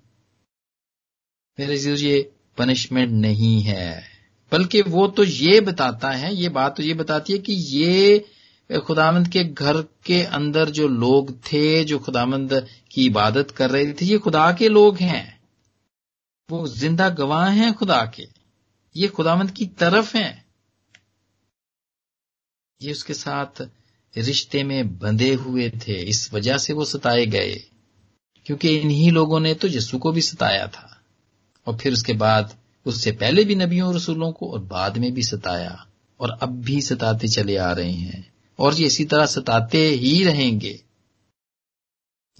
मेरे 1.60 1.76
ये 1.76 2.30
पनिशमेंट 2.58 3.10
नहीं 3.10 3.62
है। 3.62 4.04
बल्कि 4.52 4.82
वो 4.82 5.06
तो 5.06 5.24
ये 5.24 5.60
बताता 5.60 6.10
है, 6.10 6.34
ये 6.34 6.48
बात 6.48 6.76
तो 6.76 6.82
ये 6.82 6.94
बताती 6.94 7.32
है 7.32 7.38
कि 7.38 7.52
ये 7.52 8.24
खुदामंद 8.78 9.28
के 9.28 9.44
घर 9.44 9.82
के 9.82 10.22
अंदर 10.22 10.70
जो 10.70 10.88
लोग 10.88 11.38
थे, 11.38 11.84
जो 11.84 11.98
खुदामंद 11.98 12.66
की 12.92 13.06
इबादत 13.06 13.50
कर 13.50 13.70
रहे 13.70 13.92
थे, 13.92 14.04
ये 14.04 14.18
खुदा 14.18 14.52
के 14.52 14.68
लोग 14.68 14.96
हैं। 14.98 15.40
वो 16.50 16.68
ज़िंदा 16.68 17.08
गवाह 17.08 17.48
हैं 17.48 17.74
खुदा 17.74 18.12
के। 18.16 18.35
ये 18.96 19.08
खुदामंद 19.08 19.50
की 19.50 19.66
तरफ़ 19.66 20.16
हैं। 20.16 20.46
ये 22.82 22.92
उसके 22.92 23.14
साथ 23.14 23.62
रिश्ते 24.18 24.64
में 24.64 24.98
बंधे 24.98 25.34
हुए 25.34 25.70
थे, 25.70 26.02
इस 26.02 26.32
वजह 26.32 26.58
से 26.58 26.72
वो 26.72 26.84
सताए 26.84 27.26
गए। 27.26 27.70
क्योंकि 28.46 28.78
इन्हीं 28.78 29.12
लोगों 29.12 29.40
ने 29.40 29.54
तो 29.54 29.68
यस्सु 29.68 29.98
को 29.98 30.12
भी 30.12 30.20
सताया 30.20 30.66
था। 30.66 31.04
और 31.66 31.78
फिर 31.78 31.92
उसके 31.92 32.12
बाद 32.12 32.58
उससे 32.86 33.12
पहले 33.12 33.44
भी 33.44 33.54
नबियों 33.54 33.88
और 33.88 33.94
रसूलों 33.94 34.32
को 34.32 34.52
और 34.52 34.58
बाद 34.58 34.98
में 34.98 35.14
भी 35.14 35.22
सताया 35.22 35.90
और 36.20 36.30
अब 36.30 36.48
भी 36.48 36.82
सताते 36.82 37.28
चले 37.28 37.56
आ 37.56 37.72
रहे 37.72 37.92
हैं। 37.92 38.34
और 38.58 38.74
ये 38.74 38.86
इसी 38.86 39.04
तरह 39.04 39.26
सताते 39.26 39.78
ही 39.78 40.24
रहेंगे। 40.24 40.84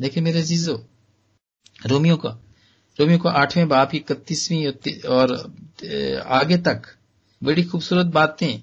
देखिए 0.00 0.22
मेरे 0.22 0.42
जीजो 0.42 0.88
रोमियो 1.86 2.16
का 2.16 2.45
रोमियो 2.98 3.18
को 3.18 3.28
आठवें 3.30 3.68
बाप 3.68 3.90
की 3.90 3.96
इकतीसवीं 3.96 4.66
और 5.08 5.32
आगे 6.34 6.56
तक 6.58 6.82
बड़ी 7.42 7.64
खूबसूरत 7.64 8.06
बातें। 8.06 8.60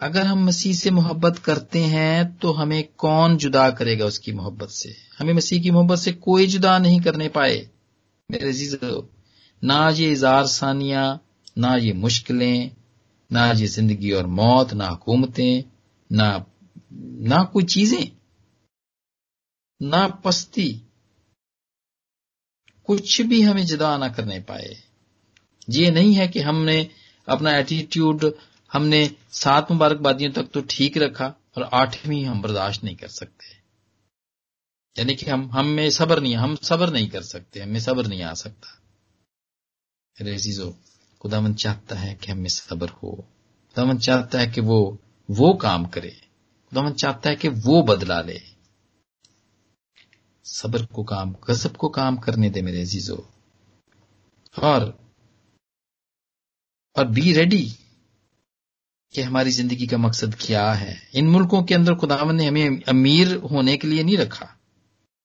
अगर 0.00 0.22
हम 0.22 0.44
मसीह 0.46 0.74
से 0.74 0.90
मोहब्बत 0.90 1.38
करते 1.38 1.78
हैं 1.86 2.38
तो 2.38 2.52
हमें 2.52 2.82
कौन 2.98 3.36
जुदा 3.36 3.68
करेगा 3.70 4.06
उसकी 4.06 4.32
मोहब्बत 4.32 4.68
से? 4.68 4.94
हमें 5.18 5.32
मसीह 5.34 5.62
की 5.62 5.70
मोहब्बत 5.70 5.98
से 5.98 6.12
कोई 6.12 6.46
जुदा 6.46 6.78
नहीं 6.78 7.00
करने 7.00 7.28
पाए। 7.28 7.56
मेरे 8.28 8.52
ना 9.62 9.88
ये 9.90 10.10
इजार 10.12 10.46
सानिया, 10.46 11.18
ना 11.58 11.74
ये 11.76 11.92
मुश्किलें, 11.92 12.70
ना 13.30 13.50
ये 13.52 13.66
ज़िंदगी 13.66 14.12
और 14.12 14.26
मौत, 14.26 14.72
ना 14.72 14.86
हुकूमतें, 14.86 15.64
ना 16.10 16.44
ना 17.28 17.42
कोई 17.44 17.64
चीज़ें, 17.64 18.10
ना 19.80 20.06
पस्ती। 20.24 20.68
कुछ 22.88 23.20
भी 23.20 23.42
हमें 23.42 23.66
जुदा 23.66 23.96
ना 23.96 24.08
करने 24.08 24.40
पाए। 24.40 24.76
ये 25.70 25.90
नहीं 25.90 26.14
है 26.14 26.28
कि 26.28 26.40
हमने 26.40 26.90
अपना 27.28 27.56
एटीट्यूड 27.56 28.34
हमने 28.72 29.10
सात 29.32 29.72
मुबारकबादियों 29.72 30.32
तक 30.32 30.42
तो 30.42 30.60
ठीक 30.60 30.98
रखा 30.98 31.34
और 31.56 31.62
आठवीं 31.62 32.24
हम 32.24 32.42
बर्दाश्त 32.42 32.84
नहीं 32.84 32.96
कर 32.96 33.08
सकते। 33.08 33.46
यानी 34.98 35.14
कि 35.14 35.30
हम 35.30 35.50
हम 35.52 35.66
में 35.66 35.90
सबर 35.90 36.20
नहीं, 36.20 36.36
हम 36.36 36.56
सबर 36.56 36.90
नहीं 36.90 37.08
कर 37.08 37.22
सकते, 37.22 37.60
हमें 37.60 37.80
सबर 37.80 38.06
नहीं 38.06 38.22
आ 38.22 38.34
सकता। 38.34 38.82
रेजीजो 40.20 40.76
खुदावन 41.20 41.54
चाहता 41.54 41.96
है 41.96 42.14
कि 42.14 42.32
हमें 42.32 42.48
सबर 42.48 42.88
हो। 42.88 43.28
खुदावन 43.74 43.98
चाहता 43.98 44.38
है 44.38 44.46
कि 44.46 44.60
वो 44.60 44.98
वो 45.30 45.54
काम 45.54 45.86
करे। 45.86 46.20
खुदावन 46.70 46.92
चाहता 46.92 47.30
है 47.30 47.36
कि 47.36 47.48
वो 47.48 47.82
बदला 47.82 48.20
ले। 48.20 48.57
सबर 50.48 50.84
को 50.86 51.02
काम, 51.04 51.34
गजब 51.48 51.76
को 51.76 51.88
काम 51.90 52.16
करने 52.18 52.50
दे 52.50 52.62
मेरे 52.62 52.80
अजीजो। 52.82 53.16
और 54.54 54.92
और 56.96 57.08
बी 57.08 57.32
रेडी 57.32 57.62
कि 59.14 59.22
हमारी 59.22 59.50
ज़िंदगी 59.50 59.86
का 59.86 59.98
मकसद 59.98 60.34
क्या 60.34 60.70
है। 60.72 60.96
इन 61.14 61.28
मुल्कों 61.28 61.62
के 61.62 61.74
अंदर 61.74 61.94
खुदावन 61.94 62.36
ने 62.36 62.46
हमें 62.46 62.82
अमीर 62.88 63.34
होने 63.52 63.76
के 63.76 63.88
लिए 63.88 64.02
नहीं 64.02 64.16
रखा 64.16 64.54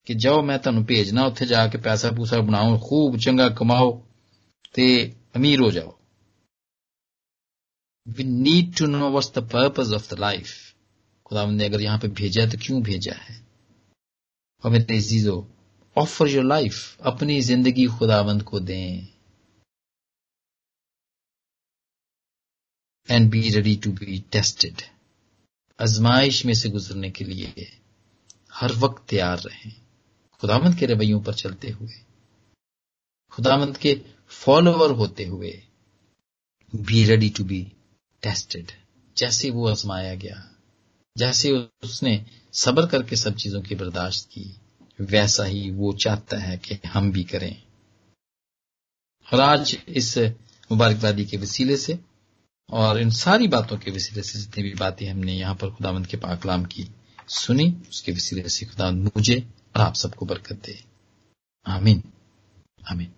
कि 0.07 0.15
जाओ 0.15 0.41
मैं 0.41 0.57
तेन 0.59 0.83
भेजना 0.83 1.25
उत्थे 1.25 1.45
जाके 1.45 1.77
पैसा 1.77 2.11
पूसा 2.11 2.39
बनाओ 2.41 2.77
खूब 2.79 3.17
चंगा 3.17 3.49
कमाओ 3.49 3.91
ते 4.75 4.85
अमीर 5.35 5.59
हो 5.59 5.71
जाओ। 5.71 5.93
We 8.07 8.23
need 8.23 8.75
to 8.77 8.87
know 8.87 9.09
what's 9.09 9.31
the 9.37 9.43
purpose 9.51 9.93
of 9.93 10.13
the 10.13 10.19
life 10.19 10.49
खुदावन 11.25 11.53
ने 11.55 11.65
अगर 11.65 11.81
यहाँ 11.81 11.99
पे 11.99 12.07
भेजा 12.09 12.45
तो 12.45 12.57
क्यों 12.57 12.81
भेजा 12.83 13.13
है? 13.13 13.42
और 14.63 14.71
मेरे 14.71 14.97
अजीजो 14.97 15.35
ऑफ़र 15.95 16.27
योर 16.29 16.45
लाइफ 16.45 17.01
अपनी 17.03 17.39
ज़िंदगी 17.41 17.85
खुदावंद 17.97 18.43
को 18.43 18.59
दें। 18.61 19.07
And 23.09 23.29
be 23.31 23.49
ready 23.49 23.75
to 23.75 23.91
be 23.93 24.19
tested 24.31 24.81
आजमाइश 25.79 26.45
में 26.45 26.53
से 26.53 26.69
गुजरने 26.69 27.09
के 27.11 27.25
लिए 27.25 27.67
हर 28.53 28.71
वक्त 28.75 29.03
तैयार 29.09 29.39
रहें। 29.39 29.71
खुदामंद 30.41 30.77
के 30.79 30.85
रवैयों 30.85 31.21
पर 31.23 31.33
चलते 31.33 31.69
हुए 31.69 31.93
खुदामंद 33.31 33.77
के 33.77 33.93
फॉलोअर 34.31 34.91
होते 34.91 35.25
हुए 35.25 35.51
be 36.73 37.03
ready 37.05 37.29
to 37.29 37.43
be 37.43 37.61
tested 38.23 38.71
जैसे 39.17 39.49
वो 39.49 39.67
आजमाया 39.69 40.13
गया, 40.15 40.37
जैसे 41.15 41.51
उसने 41.83 42.15
सबर 42.53 42.85
करके 42.85 43.15
सब 43.15 43.35
चीज़ों 43.35 43.61
की 43.61 43.75
बर्दाश्त 43.75 44.29
की। 44.29 44.55
वैसा 45.01 45.43
ही 45.43 45.71
वो 45.71 45.93
चाहता 45.93 46.37
है 46.37 46.57
कि 46.57 46.87
हम 46.87 47.11
भी 47.11 47.23
करें। 47.23 47.63
और 49.33 49.39
आज 49.39 49.77
इस 49.87 50.17
मुबारकबादी 50.71 51.25
के 51.25 51.37
वसीले 51.37 51.77
से 51.77 51.99
और 52.69 52.99
इन 52.99 53.09
सारी 53.09 53.47
बातों 53.47 53.77
के 53.77 53.91
वसीले 53.91 54.21
से 54.23 54.39
जितनी 54.39 54.63
भी 54.63 54.73
बातें 54.73 55.09
हमने 55.09 55.33
यहाँ 55.33 55.55
पर 55.55 55.69
खुदावंद 55.69 56.07
के 56.07 56.17
पाकलाम 56.17 56.65
की 56.65 56.87
सुनी, 57.27 57.83
उसके 57.89 58.11
वसीले 58.11 58.49
से 58.49 58.65
खुदा 58.65 58.91
मुझे 58.91 59.49
और 59.75 59.81
आप 59.81 59.93
सबको 59.93 60.25
बरकत 60.25 60.55
दे। 60.55 60.83
आमीन। 61.67 62.03
आमीन। 62.91 63.11